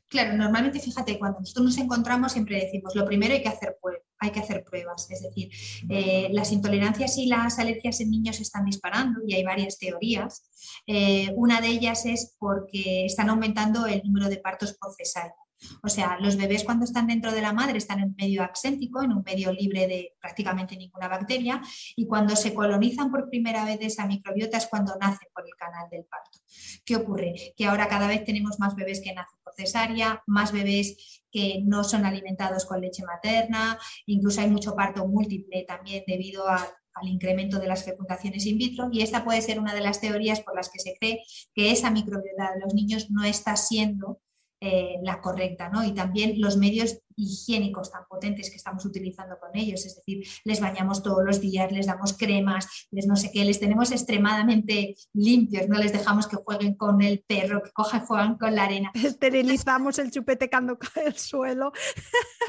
[0.09, 3.77] Claro, normalmente fíjate, cuando nosotros nos encontramos siempre decimos, lo primero hay que hacer,
[4.19, 5.49] hay que hacer pruebas, es decir,
[5.89, 10.49] eh, las intolerancias y las alergias en niños están disparando y hay varias teorías.
[10.87, 15.35] Eh, una de ellas es porque están aumentando el número de partos por cesárea.
[15.81, 19.01] O sea, los bebés cuando están dentro de la madre están en un medio axéntico,
[19.01, 21.61] en un medio libre de prácticamente ninguna bacteria,
[21.95, 25.89] y cuando se colonizan por primera vez esa microbiota es cuando nacen por el canal
[25.89, 26.39] del parto.
[26.85, 27.53] ¿Qué ocurre?
[27.55, 31.83] Que ahora cada vez tenemos más bebés que nacen por cesárea, más bebés que no
[31.83, 37.67] son alimentados con leche materna, incluso hay mucho parto múltiple también debido al incremento de
[37.67, 40.79] las fecundaciones in vitro y esta puede ser una de las teorías por las que
[40.79, 41.21] se cree
[41.53, 44.19] que esa microbiota de los niños no está siendo
[44.59, 45.83] eh, la correcta, ¿no?
[45.83, 50.59] Y también los medios higiénicos tan potentes que estamos utilizando con ellos, es decir, les
[50.59, 55.67] bañamos todos los días, les damos cremas, les no sé qué, les tenemos extremadamente limpios,
[55.67, 58.91] no les dejamos que jueguen con el perro, que cojan, juegan con la arena.
[58.93, 61.71] Esterilizamos el chupete cuando cae el suelo.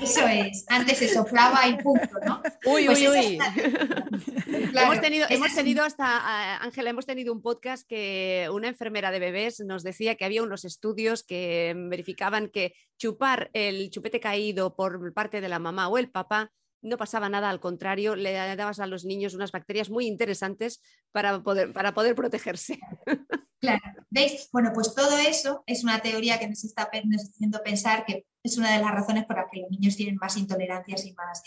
[0.01, 2.43] Eso es, antes se soplaba y punto, ¿no?
[2.67, 3.39] Uy, pues uy, uy.
[4.75, 9.61] hemos tenido, hemos tenido hasta, Ángela, hemos tenido un podcast que una enfermera de bebés
[9.61, 15.41] nos decía que había unos estudios que verificaban que chupar el chupete caído por parte
[15.41, 19.05] de la mamá o el papá no pasaba nada, al contrario, le dabas a los
[19.05, 20.81] niños unas bacterias muy interesantes
[21.13, 22.79] para poder, para poder protegerse.
[23.61, 24.49] Claro, ¿veis?
[24.53, 28.73] Bueno, pues todo eso es una teoría que nos está, haciendo pensar que es una
[28.73, 31.43] de las razones por las que los niños tienen más intolerancias y más.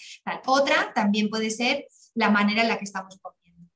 [0.45, 3.17] Otra también puede ser la manera en la que estamos.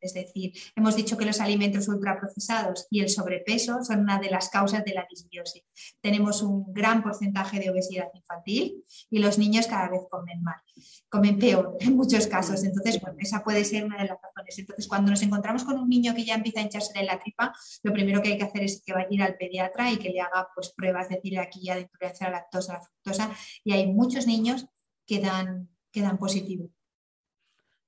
[0.05, 4.49] Es decir, hemos dicho que los alimentos ultraprocesados y el sobrepeso son una de las
[4.49, 5.63] causas de la disbiosis.
[6.01, 10.61] Tenemos un gran porcentaje de obesidad infantil y los niños cada vez comen mal,
[11.09, 12.63] comen peor en muchos casos.
[12.63, 14.57] Entonces, bueno, esa puede ser una de las razones.
[14.57, 17.53] Entonces, cuando nos encontramos con un niño que ya empieza a hincharse en la tripa,
[17.83, 20.09] lo primero que hay que hacer es que vaya a ir al pediatra y que
[20.09, 23.31] le haga pues, pruebas, de decir, aquí ya de intolerancia a la lactosa, la fructosa.
[23.63, 24.67] Y hay muchos niños
[25.05, 26.69] que dan, que dan positivo.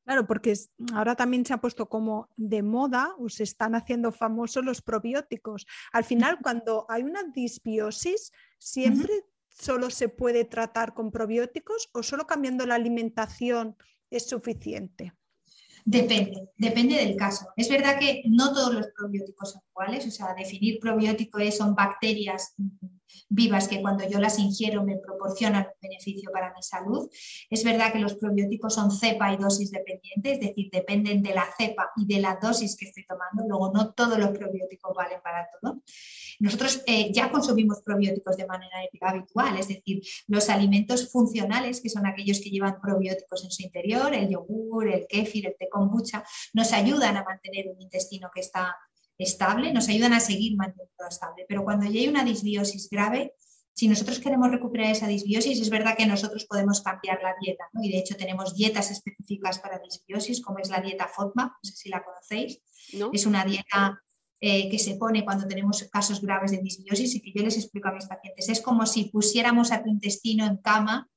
[0.08, 0.54] Claro, porque
[0.93, 5.67] ahora también se ha puesto como de moda o se están haciendo famosos los probióticos.
[5.91, 12.26] Al final, cuando hay una disbiosis, siempre solo se puede tratar con probióticos o solo
[12.26, 13.76] cambiando la alimentación
[14.10, 15.12] es suficiente.
[15.84, 17.50] Depende, depende del caso.
[17.58, 21.76] Es verdad que no todos los probióticos son iguales, o sea, definir probiótico es, son
[21.76, 22.56] bacterias
[23.30, 27.10] vivas que cuando yo las ingiero me proporcionan un beneficio para mi salud.
[27.50, 31.48] Es verdad que los probióticos son cepa y dosis dependientes, es decir, dependen de la
[31.58, 33.48] cepa y de la dosis que estoy tomando.
[33.48, 35.82] Luego, no todos los probióticos valen para todo.
[36.39, 42.06] Nosotros eh, ya consumimos probióticos de manera habitual, es decir, los alimentos funcionales, que son
[42.06, 46.74] aquellos que llevan probióticos en su interior, el yogur, el kéfir, el té kombucha, nos
[46.74, 48.76] ayudan a mantener un intestino que está
[49.17, 51.45] estable, nos ayudan a seguir manteniendo estable.
[51.47, 53.34] Pero cuando ya hay una disbiosis grave,
[53.73, 57.91] si nosotros queremos recuperar esa disbiosis, es verdad que nosotros podemos cambiar la dieta, y
[57.91, 61.89] de hecho tenemos dietas específicas para disbiosis, como es la dieta FODMAP, no sé si
[61.89, 62.60] la conocéis,
[63.13, 64.01] es una dieta
[64.39, 67.89] eh, que se pone cuando tenemos casos graves de disbiosis y que yo les explico
[67.89, 68.49] a mis pacientes.
[68.49, 71.08] Es como si pusiéramos a tu intestino en cama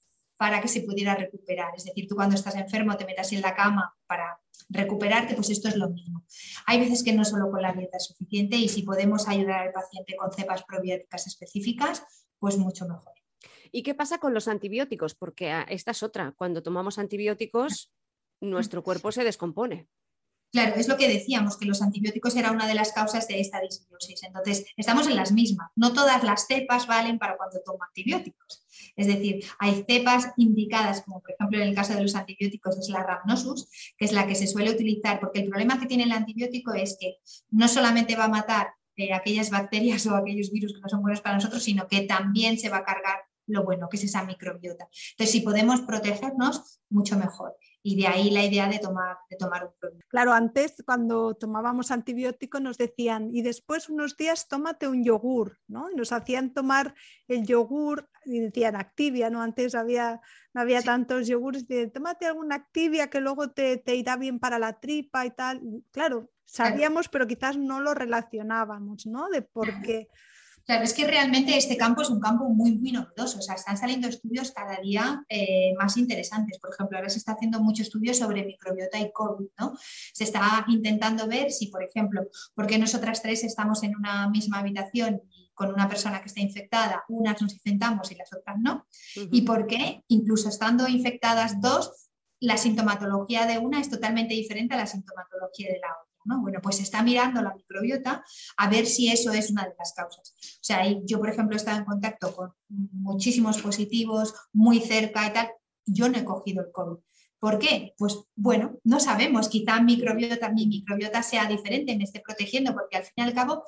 [0.41, 1.75] para que se pudiera recuperar.
[1.77, 5.69] Es decir, tú cuando estás enfermo te metas en la cama para recuperarte, pues esto
[5.69, 6.25] es lo mismo.
[6.65, 9.73] Hay veces que no solo con la dieta es suficiente y si podemos ayudar al
[9.73, 12.03] paciente con cepas probióticas específicas,
[12.39, 13.13] pues mucho mejor.
[13.71, 15.15] ¿Y qué pasa con los antibióticos?
[15.15, 16.33] Porque ah, esta es otra.
[16.33, 17.93] Cuando tomamos antibióticos,
[18.41, 19.89] nuestro cuerpo se descompone.
[20.53, 23.61] Claro, es lo que decíamos, que los antibióticos era una de las causas de esta
[23.61, 24.23] disbiosis.
[24.25, 25.71] Entonces, estamos en las mismas.
[25.77, 28.65] No todas las cepas valen para cuando tomo antibióticos.
[28.97, 32.89] Es decir, hay cepas indicadas, como por ejemplo en el caso de los antibióticos es
[32.89, 36.13] la Rhamnosus, que es la que se suele utilizar, porque el problema que tiene el
[36.13, 37.19] antibiótico es que
[37.51, 41.21] no solamente va a matar eh, aquellas bacterias o aquellos virus que no son buenos
[41.21, 43.21] para nosotros, sino que también se va a cargar
[43.53, 44.89] lo bueno, que es esa microbiota.
[45.13, 49.65] Entonces, si podemos protegernos, mucho mejor y de ahí la idea de tomar, de tomar
[49.65, 50.07] un producto.
[50.09, 55.91] Claro, antes cuando tomábamos antibióticos nos decían, y después unos días tómate un yogur, ¿no?
[55.91, 56.95] Y nos hacían tomar
[57.27, 59.41] el yogur, y decían Activia, ¿no?
[59.43, 60.21] Antes había,
[60.53, 64.59] no había tantos yogures, y tómate alguna Activia que luego te, te, irá bien para
[64.59, 65.63] la tripa y tal.
[65.91, 69.29] claro, sabíamos, pero quizás no lo relacionábamos, ¿no?
[69.31, 70.09] De por qué.
[70.71, 73.41] Claro, es que realmente este campo es un campo muy, muy novedoso.
[73.41, 76.61] O sea, están saliendo estudios cada día eh, más interesantes.
[76.61, 79.77] Por ejemplo, ahora se está haciendo mucho estudio sobre microbiota y COVID, ¿no?
[80.13, 82.23] Se está intentando ver si, por ejemplo,
[82.55, 87.03] porque nosotras tres estamos en una misma habitación y con una persona que está infectada,
[87.09, 92.57] unas nos infectamos y las otras no, y por qué, incluso estando infectadas dos, la
[92.57, 96.10] sintomatología de una es totalmente diferente a la sintomatología de la otra.
[96.25, 98.25] Bueno, pues está mirando la microbiota
[98.57, 100.35] a ver si eso es una de las causas.
[100.37, 105.33] O sea, yo, por ejemplo, he estado en contacto con muchísimos positivos, muy cerca y
[105.33, 105.51] tal.
[105.87, 106.99] Yo no he cogido el COVID.
[107.41, 107.95] ¿Por qué?
[107.97, 113.05] Pues bueno, no sabemos, quizá microbiota, mi microbiota sea diferente, me esté protegiendo, porque al
[113.05, 113.65] fin y al cabo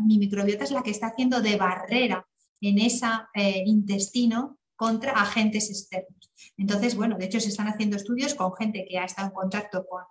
[0.00, 2.26] mi microbiota es la que está haciendo de barrera
[2.60, 6.30] en ese eh, intestino contra agentes externos.
[6.56, 9.86] Entonces, bueno, de hecho se están haciendo estudios con gente que ha estado en contacto
[9.86, 10.02] con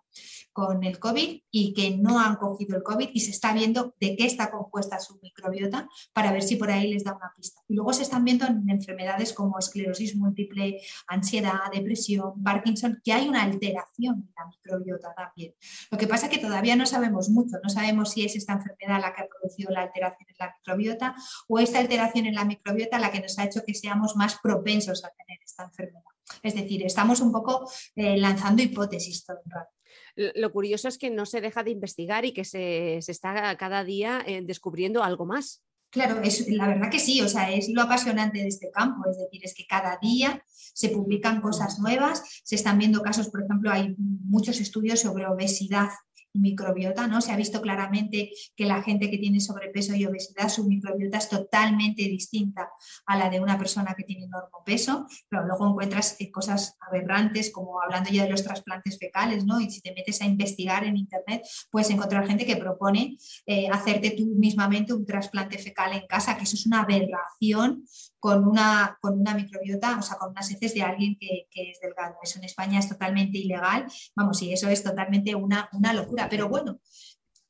[0.56, 4.16] con el COVID y que no han cogido el COVID y se está viendo de
[4.16, 7.60] qué está compuesta su microbiota para ver si por ahí les da una pista.
[7.68, 13.28] Y luego se están viendo en enfermedades como esclerosis múltiple, ansiedad, depresión, Parkinson, que hay
[13.28, 15.54] una alteración en la microbiota también.
[15.92, 19.02] Lo que pasa es que todavía no sabemos mucho, no sabemos si es esta enfermedad
[19.02, 21.16] la que ha producido la alteración en la microbiota
[21.50, 25.04] o esta alteración en la microbiota la que nos ha hecho que seamos más propensos
[25.04, 26.16] a tener esta enfermedad.
[26.42, 29.75] Es decir, estamos un poco eh, lanzando hipótesis todo el rato
[30.16, 34.24] lo curioso es que no se deja de investigar y que se, está cada día
[34.26, 35.64] eh, descubriendo algo más.
[35.90, 39.18] Claro, es, la verdad que sí, o sea, es lo apasionante de este campo, es
[39.18, 43.72] decir, es que cada día se publican cosas nuevas, se están viendo casos, por ejemplo,
[43.72, 45.90] hay muchos estudios sobre obesidad
[46.36, 47.22] microbiota, ¿no?
[47.22, 51.30] Se ha visto claramente que la gente que tiene sobrepeso y obesidad, su microbiota es
[51.30, 52.70] totalmente distinta
[53.06, 54.28] a la de una persona que tiene
[54.66, 59.62] peso, pero luego encuentras eh, cosas aberrantes, como hablando ya de los trasplantes fecales, ¿no?
[59.62, 64.12] Y si te metes a investigar en internet, puedes encontrar gente que propone eh, hacerte
[64.12, 67.86] tú mismamente un trasplante fecal en casa, que eso es una aberración
[68.20, 72.16] con una, con una microbiota, o sea, con unas heces de alguien que, es delgado.
[72.24, 76.28] Eso en España es totalmente ilegal, vamos, y eso es totalmente una, una locura.
[76.30, 76.80] Pero bueno,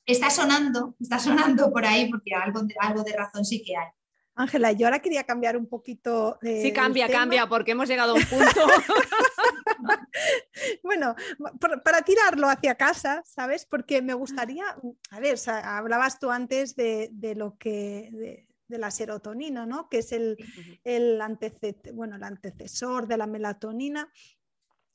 [0.05, 3.87] está sonando, está sonando por ahí porque algo, algo de razón sí que hay.
[4.37, 6.37] Ángela, yo ahora quería cambiar un poquito.
[6.41, 8.67] sí, cambia, cambia, porque hemos llegado a un punto.
[10.83, 11.15] bueno,
[11.83, 13.65] para tirarlo hacia casa, ¿sabes?
[13.65, 14.65] Porque me gustaría,
[15.11, 18.09] a ver, hablabas tú antes de, lo que.
[18.11, 19.89] De, la serotonina, ¿no?
[19.89, 20.37] Que es el,
[20.83, 21.19] el,
[21.93, 24.09] bueno, el antecesor de la melatonina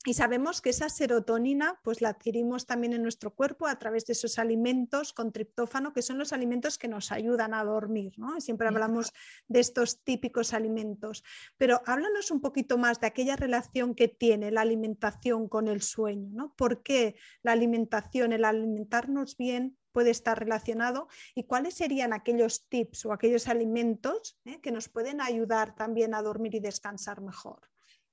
[0.06, 4.14] y sabemos que esa serotonina pues la adquirimos también en nuestro cuerpo a través de
[4.14, 8.14] esos alimentos con triptófano, que son los alimentos que nos ayudan a dormir.
[8.16, 8.40] ¿no?
[8.40, 9.12] Siempre hablamos
[9.46, 11.22] de estos típicos alimentos.
[11.59, 16.30] Pero háblanos un poquito más de aquella relación que tiene la alimentación con el sueño.
[16.33, 16.54] ¿no?
[16.56, 23.07] ¿Por qué la alimentación, el alimentarnos bien, puede estar relacionado y cuáles serían aquellos tips
[23.07, 24.61] o aquellos alimentos ¿eh?
[24.61, 27.69] que nos pueden ayudar también a dormir y descansar mejor.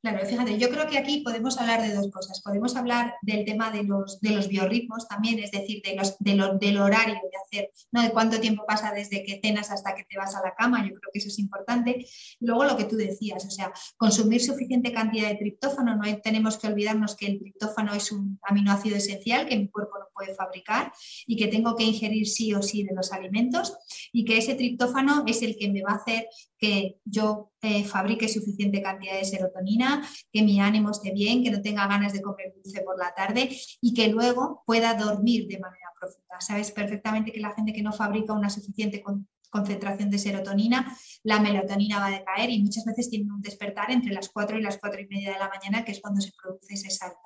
[0.10, 2.42] Claro, fíjate, yo creo que aquí podemos hablar de dos cosas.
[2.42, 6.78] Podemos hablar del tema de los, de los biorritmos también, es decir, de los, del
[6.78, 8.02] horario de hacer, ¿no?
[8.02, 10.96] de cuánto tiempo pasa desde que cenas hasta que te vas a la cama, yo
[10.96, 12.06] creo que eso es importante.
[12.40, 16.68] Luego lo que tú decías, o sea, consumir suficiente cantidad de triptófano, no tenemos que
[16.68, 20.94] olvidarnos que el triptófano es un aminoácido esencial que mi cuerpo no puede fabricar
[21.26, 23.78] y que tengo que ingerir sí o sí de los alimentos
[24.14, 28.28] y que ese triptófano es el que me va a hacer que yo eh, fabrique
[28.28, 32.54] suficiente cantidad de serotonina, que mi ánimo esté bien, que no tenga ganas de comer
[32.56, 33.50] dulce por la tarde
[33.82, 36.40] y que luego pueda dormir de manera profunda.
[36.40, 39.04] Sabes perfectamente que la gente que no fabrica una suficiente
[39.50, 44.14] concentración de serotonina, la melatonina va a decaer y muchas veces tiene un despertar entre
[44.14, 46.74] las 4 y las 4 y media de la mañana, que es cuando se produce
[46.74, 47.20] ese salto.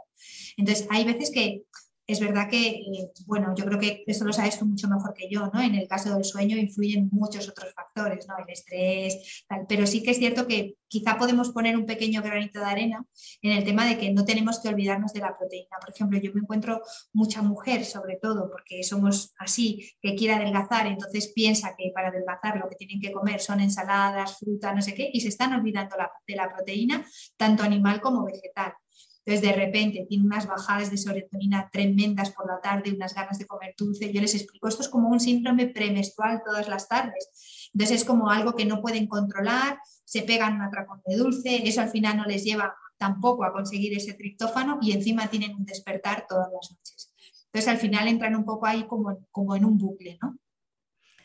[0.57, 1.63] Entonces, hay veces que
[2.11, 5.29] es verdad que, eh, bueno, yo creo que esto lo sabes tú mucho mejor que
[5.29, 5.61] yo, ¿no?
[5.61, 8.35] En el caso del sueño influyen muchos otros factores, ¿no?
[8.37, 12.59] El estrés, tal, pero sí que es cierto que quizá podemos poner un pequeño granito
[12.59, 13.05] de arena
[13.41, 15.77] en el tema de que no tenemos que olvidarnos de la proteína.
[15.79, 16.81] Por ejemplo, yo me encuentro
[17.13, 22.57] mucha mujer, sobre todo, porque somos así, que quiere adelgazar, entonces piensa que para adelgazar
[22.57, 25.95] lo que tienen que comer son ensaladas, fruta, no sé qué, y se están olvidando
[26.27, 27.05] de la proteína,
[27.37, 28.73] tanto animal como vegetal.
[29.23, 33.45] Entonces, de repente, tiene unas bajadas de serotonina tremendas por la tarde, unas ganas de
[33.45, 34.11] comer dulce.
[34.11, 37.69] Yo les explico, esto es como un síndrome premenstrual todas las tardes.
[37.71, 41.81] Entonces, es como algo que no pueden controlar, se pegan un atracón de dulce, eso
[41.81, 46.25] al final no les lleva tampoco a conseguir ese triptófano y encima tienen un despertar
[46.27, 47.13] todas las noches.
[47.45, 50.37] Entonces, al final entran un poco ahí como, como en un bucle, ¿no?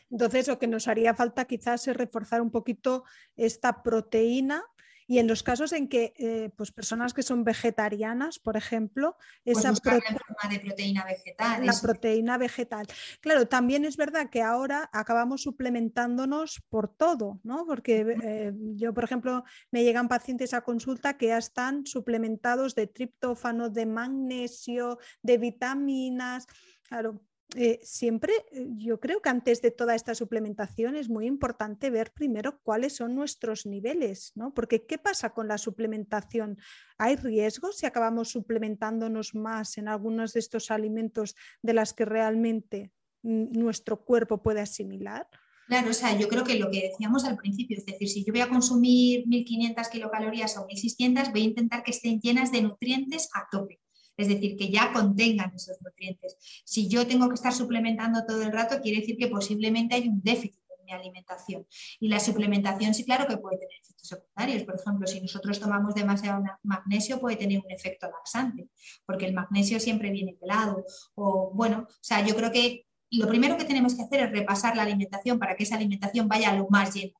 [0.09, 3.03] Entonces, lo que nos haría falta quizás es reforzar un poquito
[3.35, 4.63] esta proteína
[5.07, 9.59] y en los casos en que eh, pues personas que son vegetarianas, por ejemplo, pues
[9.59, 10.01] esa forma
[10.49, 11.65] de proteína vegetal.
[11.65, 12.85] La proteína vegetal.
[13.21, 17.65] Claro, también es verdad que ahora acabamos suplementándonos por todo, ¿no?
[17.65, 22.87] Porque eh, yo, por ejemplo, me llegan pacientes a consulta que ya están suplementados de
[22.87, 26.45] triptófano, de magnesio, de vitaminas.
[26.83, 27.21] Claro,
[27.55, 32.11] eh, siempre eh, yo creo que antes de toda esta suplementación es muy importante ver
[32.13, 34.53] primero cuáles son nuestros niveles, ¿no?
[34.53, 36.57] Porque ¿qué pasa con la suplementación?
[36.97, 42.91] ¿Hay riesgos si acabamos suplementándonos más en algunos de estos alimentos de las que realmente
[43.21, 45.27] nuestro cuerpo puede asimilar?
[45.67, 48.33] Claro, o sea, yo creo que lo que decíamos al principio, es decir, si yo
[48.33, 53.29] voy a consumir 1500 kilocalorías o 1600, voy a intentar que estén llenas de nutrientes
[53.33, 53.79] a tope
[54.17, 56.37] es decir, que ya contengan esos nutrientes.
[56.65, 60.21] Si yo tengo que estar suplementando todo el rato, quiere decir que posiblemente hay un
[60.21, 61.67] déficit en mi alimentación.
[61.99, 64.63] Y la suplementación sí, claro que puede tener efectos secundarios.
[64.63, 68.67] Por ejemplo, si nosotros tomamos demasiado magnesio, puede tener un efecto laxante,
[69.05, 70.83] porque el magnesio siempre viene pelado.
[71.15, 74.75] O bueno, o sea, yo creo que lo primero que tenemos que hacer es repasar
[74.75, 77.13] la alimentación para que esa alimentación vaya a lo más llena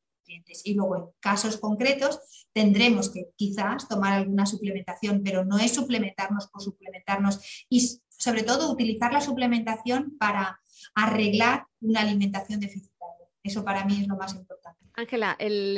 [0.64, 6.48] y luego en casos concretos tendremos que quizás tomar alguna suplementación, pero no es suplementarnos
[6.48, 10.60] por suplementarnos y sobre todo utilizar la suplementación para
[10.96, 13.28] arreglar una alimentación deficitaria.
[13.44, 14.86] Eso para mí es lo más importante.
[14.94, 15.38] Ángela,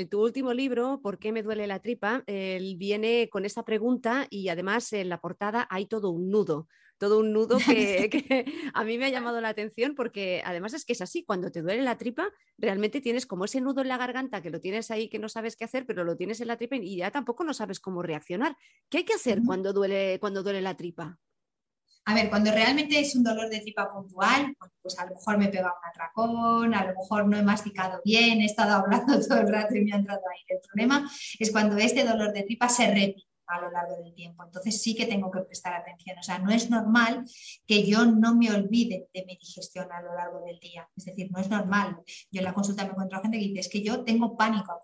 [0.10, 2.24] tu último libro, ¿Por qué me duele la tripa?
[2.26, 6.68] Viene con esta pregunta y además en la portada hay todo un nudo
[7.00, 10.94] todo un nudo que, a mí me ha llamado la atención porque además es que
[10.94, 14.42] es así, cuando te duele la tripa, realmente tienes como ese nudo en la garganta
[14.42, 16.76] que lo tienes ahí que no sabes qué hacer, pero lo tienes en la tripa
[16.76, 18.56] y ya tampoco no sabes cómo reaccionar.
[18.90, 21.18] ¿Qué hay que hacer cuando duele, cuando duele la tripa?
[22.06, 25.46] A ver, cuando realmente es un dolor de tripa puntual, pues a lo mejor me
[25.46, 29.40] he pegado un atracón, a lo mejor no he masticado bien, he estado hablando todo
[29.40, 30.44] el rato y me ha entrado ahí.
[30.48, 34.44] El problema es cuando este dolor de tripa se repite a lo largo del tiempo.
[34.44, 36.18] Entonces sí que tengo que prestar atención.
[36.18, 37.26] O sea, no es normal
[37.66, 40.88] que yo no me olvide de mi digestión a lo largo del día.
[40.96, 41.98] Es decir, no es normal.
[42.32, 44.82] Yo en la consulta me encuentro gente que dice, es que yo tengo pánico a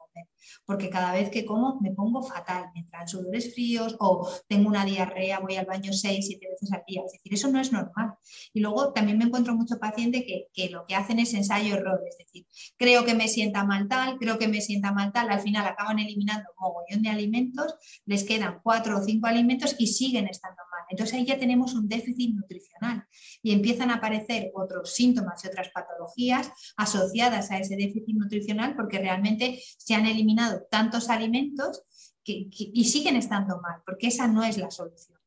[0.66, 4.86] porque cada vez que como me pongo fatal, me entran sudores fríos o tengo una
[4.86, 7.03] diarrea, voy al baño seis, siete veces al día.
[7.05, 8.16] Es decir, eso no es normal.
[8.53, 12.01] Y luego también me encuentro mucho paciente que, que lo que hacen es ensayo-error.
[12.07, 12.45] Es decir,
[12.78, 15.99] creo que me sienta mal tal, creo que me sienta mal tal, al final acaban
[15.99, 20.74] eliminando un mogollón de alimentos, les quedan cuatro o cinco alimentos y siguen estando mal.
[20.90, 23.06] Entonces ahí ya tenemos un déficit nutricional
[23.42, 29.00] y empiezan a aparecer otros síntomas y otras patologías asociadas a ese déficit nutricional porque
[29.00, 31.84] realmente se han eliminado tantos alimentos
[32.24, 35.20] y siguen estando mal, porque esa no es la solución.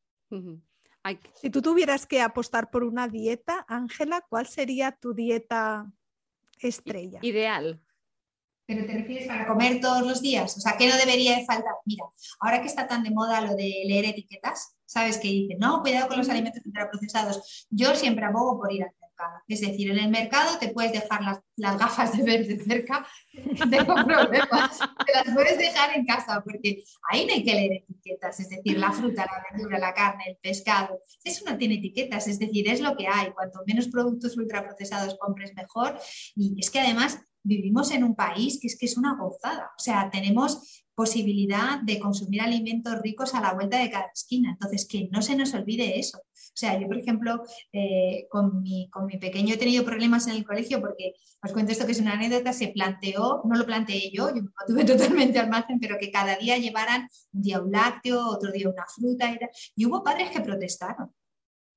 [1.35, 5.91] Si tú tuvieras que apostar por una dieta, Ángela, ¿cuál sería tu dieta
[6.59, 7.19] estrella?
[7.21, 7.81] Ideal.
[8.69, 10.55] ¿Pero te refieres para comer todos los días?
[10.55, 11.73] O sea, ¿qué no debería de faltar?
[11.85, 12.03] Mira,
[12.39, 15.17] ahora que está tan de moda lo de leer etiquetas, ¿sabes?
[15.17, 17.67] Que dicen, no, cuidado con los alimentos ultraprocesados.
[17.71, 19.41] Yo siempre abogo por ir al mercado.
[19.47, 23.07] Es decir, en el mercado te puedes dejar las, las gafas de ver de cerca,
[23.71, 24.77] tengo problemas.
[25.03, 28.39] Te las puedes dejar en casa porque ahí no hay que leer etiquetas.
[28.39, 31.01] Es decir, la fruta, la verdura, la carne, el pescado.
[31.23, 33.31] Eso no tiene etiquetas, es decir, es lo que hay.
[33.31, 35.97] Cuanto menos productos ultraprocesados compres, mejor.
[36.35, 39.71] Y es que además vivimos en un país que es que es una gozada.
[39.77, 44.51] O sea, tenemos posibilidad de consumir alimentos ricos a la vuelta de cada esquina.
[44.51, 46.17] Entonces, que no se nos olvide eso.
[46.17, 50.35] O sea, yo, por ejemplo, eh, con, mi, con mi pequeño he tenido problemas en
[50.35, 54.11] el colegio porque, os cuento esto que es una anécdota, se planteó, no lo planteé
[54.11, 57.71] yo, yo me tuve totalmente al margen, pero que cada día llevaran un día un
[57.71, 59.37] lácteo, otro día una fruta y,
[59.77, 61.13] y hubo padres que protestaron.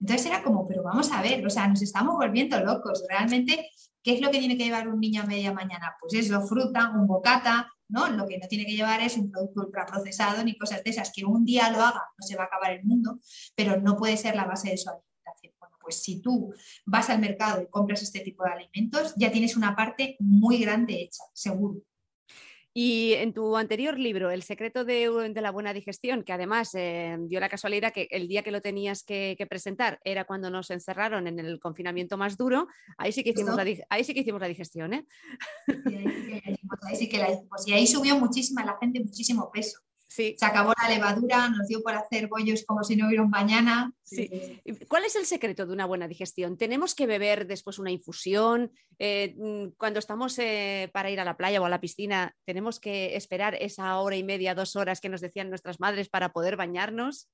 [0.03, 3.05] Entonces era como, pero vamos a ver, o sea, nos estamos volviendo locos.
[3.09, 3.71] Realmente
[4.03, 5.95] ¿Qué es lo que tiene que llevar un niño a media mañana?
[6.01, 8.09] Pues eso, fruta, un bocata, ¿no?
[8.11, 11.13] Lo que no tiene que llevar es un producto ultraprocesado ni cosas de esas.
[11.13, 13.21] Que un día lo haga, no se va a acabar el mundo,
[13.55, 15.55] pero no puede ser la base de su alimentación.
[15.61, 16.53] Bueno, pues si tú
[16.85, 21.01] vas al mercado y compras este tipo de alimentos, ya tienes una parte muy grande
[21.01, 21.81] hecha, seguro.
[22.75, 27.39] Y en tu anterior libro, El secreto de, la buena digestión, que además eh, dio
[27.39, 31.39] la casualidad que el día que lo tenías que, presentar era cuando nos encerraron en
[31.39, 34.95] el confinamiento más duro, ahí sí que hicimos, la, ahí sí que hicimos la digestión.
[34.95, 35.07] ¿eh?
[35.67, 37.67] ahí sí que la hicimos.
[37.67, 39.81] Y ahí subió muchísima la gente, muchísimo peso.
[40.15, 43.93] Se acabó la levadura, nos dio por hacer bollos como si no hubiera un mañana.
[44.89, 46.59] ¿Cuál es el secreto de una buena digestión?
[46.59, 48.73] ¿Tenemos que beber después una infusión?
[48.99, 52.79] Eh, mm, cuando estamos eh, para ir a la playa o a la piscina, ¿tenemos
[52.79, 56.57] que esperar esa hora y media, dos horas que nos decían nuestras madres para poder
[56.57, 57.31] bañarnos?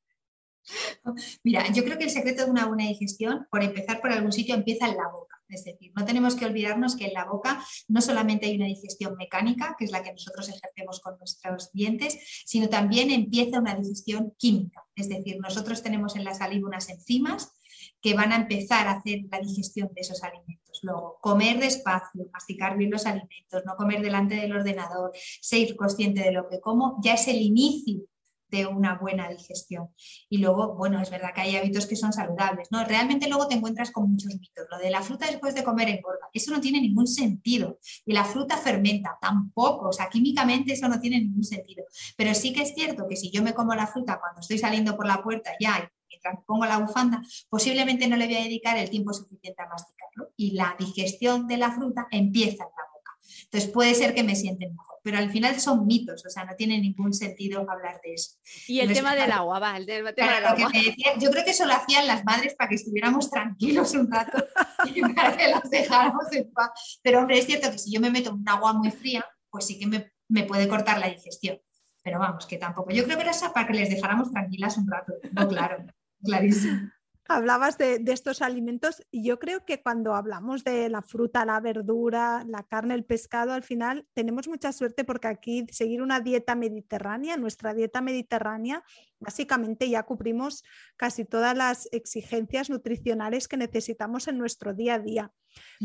[1.42, 4.54] Mira, yo creo que el secreto de una buena digestión, por empezar por algún sitio,
[4.54, 5.37] empieza en la boca.
[5.48, 9.16] Es decir, no tenemos que olvidarnos que en la boca no solamente hay una digestión
[9.16, 14.34] mecánica, que es la que nosotros ejercemos con nuestros dientes, sino también empieza una digestión
[14.36, 14.84] química.
[14.94, 17.52] Es decir, nosotros tenemos en la saliva unas enzimas
[18.00, 20.80] que van a empezar a hacer la digestión de esos alimentos.
[20.82, 26.32] Luego, comer despacio, masticar bien los alimentos, no comer delante del ordenador, ser consciente de
[26.32, 28.06] lo que como, ya es el inicio
[28.50, 29.88] de una buena digestión.
[30.28, 32.84] Y luego, bueno, es verdad que hay hábitos que son saludables, ¿no?
[32.84, 34.66] Realmente luego te encuentras con muchos mitos.
[34.70, 37.78] Lo de la fruta después de comer engorda, eso no tiene ningún sentido.
[38.04, 39.88] Y la fruta fermenta, tampoco.
[39.88, 41.84] O sea, químicamente eso no tiene ningún sentido.
[42.16, 44.96] Pero sí que es cierto que si yo me como la fruta cuando estoy saliendo
[44.96, 48.90] por la puerta ya mientras pongo la bufanda, posiblemente no le voy a dedicar el
[48.90, 50.32] tiempo suficiente a masticarlo.
[50.36, 53.18] Y la digestión de la fruta empieza en la boca.
[53.44, 56.80] Entonces puede ser que me sienten pero al final son mitos, o sea, no tiene
[56.80, 58.36] ningún sentido hablar de eso.
[58.66, 60.70] Y el tema del agua, va, el tema, del agua.
[61.18, 64.44] yo creo que eso lo hacían las madres para que estuviéramos tranquilos un rato
[64.94, 67.00] y para que los dejáramos en paz.
[67.02, 69.66] Pero hombre, es cierto que si yo me meto en un agua muy fría, pues
[69.66, 71.58] sí que me, me puede cortar la digestión.
[72.02, 72.90] Pero vamos, que tampoco.
[72.90, 75.12] Yo creo que era esa para que les dejáramos tranquilas un rato.
[75.32, 75.84] No, claro,
[76.22, 76.90] clarísimo.
[77.30, 82.42] Hablabas de, estos alimentos y yo creo que cuando hablamos de la fruta, la verdura,
[82.48, 87.36] la carne, el pescado, al final tenemos mucha suerte porque aquí seguir una dieta mediterránea,
[87.36, 88.82] nuestra dieta mediterránea,
[89.20, 90.64] básicamente ya cubrimos
[90.96, 95.32] casi todas las exigencias nutricionales que necesitamos en nuestro día a día.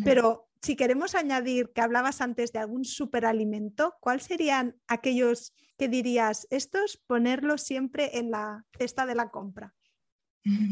[0.06, 6.48] Pero si queremos añadir que hablabas antes de algún superalimento, ¿cuáles serían aquellos que dirías,
[6.52, 9.74] estos ponerlos siempre en la cesta de la compra?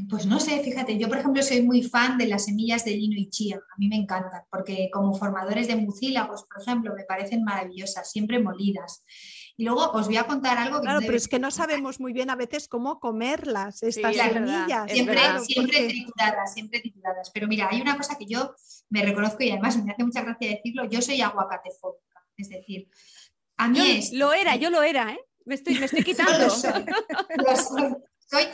[0.10, 3.16] Pues no sé, fíjate, yo por ejemplo soy muy fan de las semillas de lino
[3.18, 7.46] y chía, a mí me encantan, porque como formadores de mucílagos, por ejemplo, me parecen
[7.46, 9.06] maravillosas, siempre molidas.
[9.56, 10.84] Y luego os voy a contar algo que...
[10.84, 14.92] Claro, pero es que no sabemos muy bien a veces cómo comerlas, estas semillas.
[14.92, 17.32] Siempre, siempre trituradas, siempre trituradas.
[17.34, 18.54] Pero mira, hay una cosa que yo
[18.90, 22.90] me reconozco y además me hace mucha gracia decirlo, yo soy aguacatefóbica, es decir,
[23.56, 24.12] a mí es...
[24.12, 25.20] Lo era, yo lo era, ¿eh?
[25.46, 26.50] Me estoy, me estoy quitando.
[26.50, 26.84] soy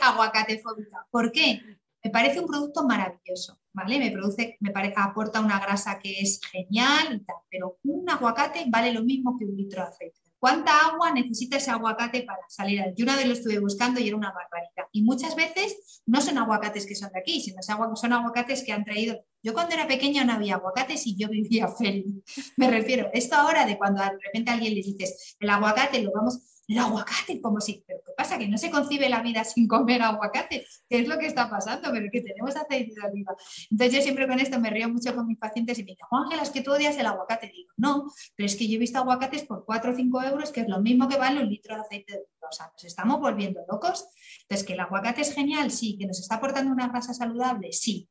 [0.00, 1.06] aguacatefóbica.
[1.10, 1.60] ¿Por qué?
[2.04, 3.98] Me parece un producto maravilloso, ¿vale?
[3.98, 8.64] Me produce, me parece, aporta una grasa que es genial y tal, pero un aguacate
[8.68, 10.20] vale lo mismo que un litro de aceite.
[10.38, 12.80] ¿Cuánta agua necesita ese aguacate para salir?
[12.96, 14.86] Yo una vez lo estuve buscando y era una barbaridad.
[14.92, 18.84] Y muchas veces no son aguacates que son de aquí, sino son aguacates que han
[18.84, 19.20] traído.
[19.42, 22.22] Yo cuando era pequeña no había aguacates y yo vivía feliz.
[22.56, 26.57] Me refiero, esto ahora de cuando de repente alguien le dices, el aguacate lo vamos,
[26.68, 28.36] el aguacate, como si, pero ¿qué pasa?
[28.36, 30.66] Que no se concibe la vida sin comer aguacate.
[30.88, 31.90] ¿Qué es lo que está pasando?
[31.90, 33.34] Pero que tenemos aceite de oliva.
[33.70, 36.42] Entonces yo siempre con esto me río mucho con mis pacientes y me dicen, Ángela,
[36.42, 37.46] es que tú odias el aguacate.
[37.48, 40.60] Digo, no, pero es que yo he visto aguacates por 4 o 5 euros, que
[40.60, 42.48] es lo mismo que vale un litro de aceite de oliva.
[42.50, 44.06] O sea, nos estamos volviendo locos.
[44.42, 48.10] Entonces, que el aguacate es genial, sí, que nos está aportando una grasa saludable, sí.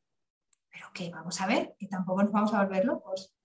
[0.71, 3.36] Pero que vamos a ver, que tampoco nos vamos a volver locos.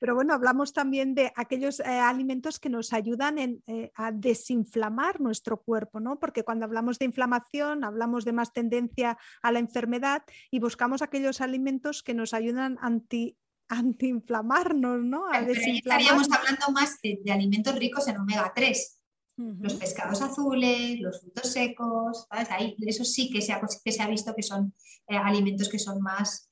[0.00, 5.60] Pero bueno, hablamos también de aquellos eh, alimentos que nos ayudan eh, a desinflamar nuestro
[5.62, 6.18] cuerpo, ¿no?
[6.18, 11.42] Porque cuando hablamos de inflamación, hablamos de más tendencia a la enfermedad y buscamos aquellos
[11.42, 13.36] alimentos que nos ayudan anti
[13.68, 15.28] antiinflamarnos, ¿no?
[15.28, 18.96] A estaríamos hablando más de, alimentos ricos en omega 3.
[19.36, 24.08] Los pescados azules, los frutos secos, Ahí, eso sí que se ha, que se ha
[24.08, 24.74] visto que son
[25.06, 26.48] eh, alimentos que son más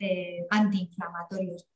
[0.49, 1.66] antiinflamatorios.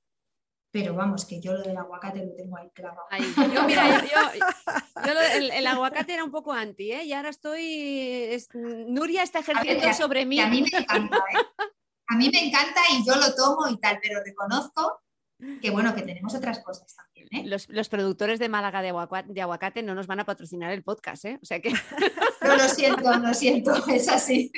[0.72, 3.06] Pero vamos, que yo lo del aguacate lo tengo ahí clavado.
[3.54, 7.04] yo, mira, yo, el, aguacate era un poco anti, ¿eh?
[7.04, 8.42] Y ahora estoy.
[8.88, 10.40] Nuria está ejerciendo sobre mí.
[10.40, 11.64] a mí me encanta, ¿eh?
[12.08, 15.02] A mí me encanta y yo lo tomo y tal, pero reconozco
[15.60, 17.28] que bueno, que tenemos otras cosas también.
[17.32, 17.44] ¿eh?
[17.46, 18.90] Los, productores de Málaga de
[19.42, 21.38] aguacate, no nos van a patrocinar el podcast, ¿eh?
[21.42, 21.72] O sea que.
[22.42, 24.50] No, lo siento, lo siento, es así.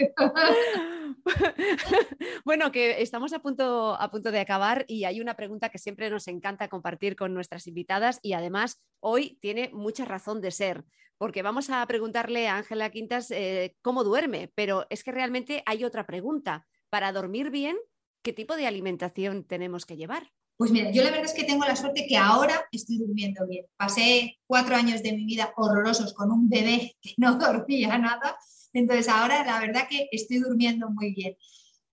[2.45, 6.09] bueno, que estamos a punto, a punto de acabar y hay una pregunta que siempre
[6.09, 10.85] nos encanta compartir con nuestras invitadas y además hoy tiene mucha razón de ser,
[11.19, 15.85] porque vamos a preguntarle a Ángela Quintas eh, cómo duerme, pero es que realmente hay
[15.85, 16.67] otra pregunta.
[16.89, 17.77] Para dormir bien,
[18.23, 20.31] ¿qué tipo de alimentación tenemos que llevar?
[20.57, 23.67] Pues mira, yo la verdad es que tengo la suerte que ahora estoy durmiendo bien.
[23.77, 28.37] Pasé cuatro años de mi vida horrorosos con un bebé que no dormía nada
[28.75, 31.37] entonces ahora la verdad que estoy durmiendo muy bien.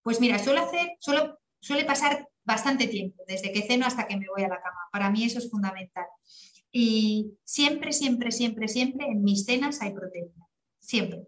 [0.01, 4.25] Pues mira, suelo hacer, suelo, suele pasar bastante tiempo, desde que ceno hasta que me
[4.35, 4.79] voy a la cama.
[4.91, 6.07] Para mí eso es fundamental.
[6.71, 10.47] Y siempre, siempre, siempre, siempre en mis cenas hay proteína.
[10.79, 11.27] Siempre.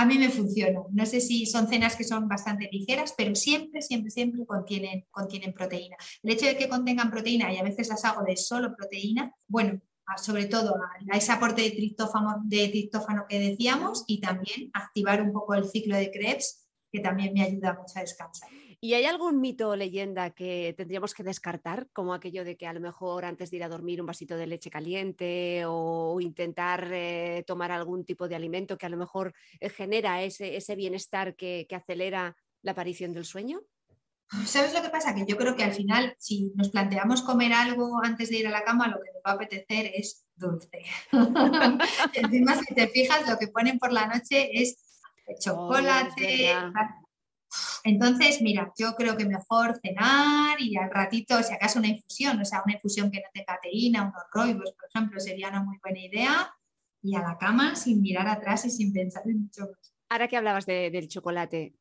[0.00, 0.80] A mí me funciona.
[0.92, 5.04] No sé si son cenas que son bastante ligeras, pero siempre, siempre, siempre contienen,
[5.52, 5.94] proteína.
[6.22, 9.78] El hecho de que contengan proteína, y a veces las hago de solo proteína, bueno,
[10.16, 15.34] sobre todo a, ese aporte de triptófano, de triptófano que decíamos y también activar un
[15.34, 18.48] poco el ciclo de Krebs, que también me ayuda mucho a descansar.
[18.82, 22.72] ¿Y hay algún mito o leyenda que tendríamos que descartar, como aquello de que a
[22.72, 27.44] lo mejor antes de ir a dormir un vasito de leche caliente o intentar eh,
[27.46, 31.66] tomar algún tipo de alimento que a lo mejor eh, genera ese, ese bienestar que,
[31.68, 33.60] que acelera la aparición del sueño?
[34.46, 35.14] ¿Sabes lo que pasa?
[35.14, 38.50] Que yo creo que al final, si nos planteamos comer algo antes de ir a
[38.50, 40.84] la cama, lo que nos va a apetecer es dulce.
[42.14, 45.02] Encima, si te fijas, lo que ponen por la noche es
[45.40, 46.54] chocolate.
[47.84, 52.44] Entonces, mira, yo creo que mejor cenar y al ratito, si acaso una infusión, o
[52.44, 56.00] sea, una infusión que no tenga teína, unos roibos, por ejemplo, sería una muy buena
[56.00, 56.54] idea.
[57.02, 59.94] Y a la cama sin mirar atrás y sin pensar en mucho más.
[60.10, 61.74] Ahora que hablabas del chocolate,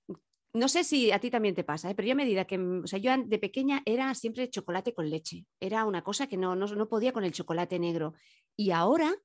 [0.53, 1.95] no sé si a ti también te pasa, ¿eh?
[1.95, 5.45] pero yo a medida que, o sea, yo de pequeña era siempre chocolate con leche,
[5.59, 8.13] era una cosa que no, no, podía con el chocolate negro
[8.55, 9.15] y ahora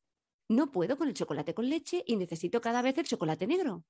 [0.49, 3.85] no puedo con el chocolate con leche y necesito cada vez el chocolate negro.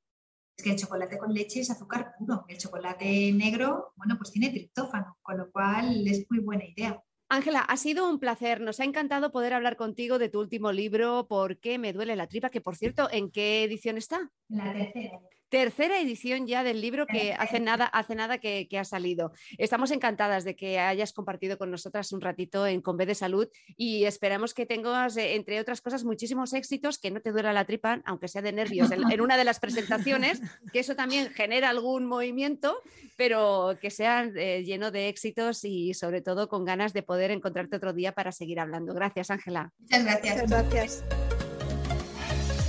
[0.56, 4.50] Es que el chocolate con leche es azúcar puro, el chocolate negro, bueno, pues tiene
[4.50, 7.02] triptófano, con lo cual es muy buena idea.
[7.28, 8.60] Ángela, ha sido un placer.
[8.60, 12.28] Nos ha encantado poder hablar contigo de tu último libro, ¿Por qué me duele la
[12.28, 12.50] tripa?
[12.50, 14.30] Que por cierto, ¿en qué edición está?
[14.48, 19.32] La tercera tercera edición ya del libro que hace nada, hace nada que, ha salido.
[19.56, 24.04] Estamos encantadas de que hayas compartido con nosotras un ratito en Conve de Salud y
[24.04, 28.00] esperamos que tengas, eh, entre otras cosas, muchísimos éxitos, que no te duela la tripa,
[28.04, 30.40] aunque sea de nervios, en, una de las presentaciones,
[30.72, 32.76] que eso también genera algún movimiento,
[33.16, 37.76] pero que sea eh, lleno de éxitos y sobre todo con ganas de poder encontrarte
[37.76, 38.92] otro día para seguir hablando.
[38.92, 39.72] Gracias, Ángela.
[39.78, 40.42] Muchas gracias.
[40.42, 41.04] Muchas gracias.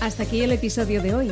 [0.01, 1.31] Hasta aquí el episodio de hoy.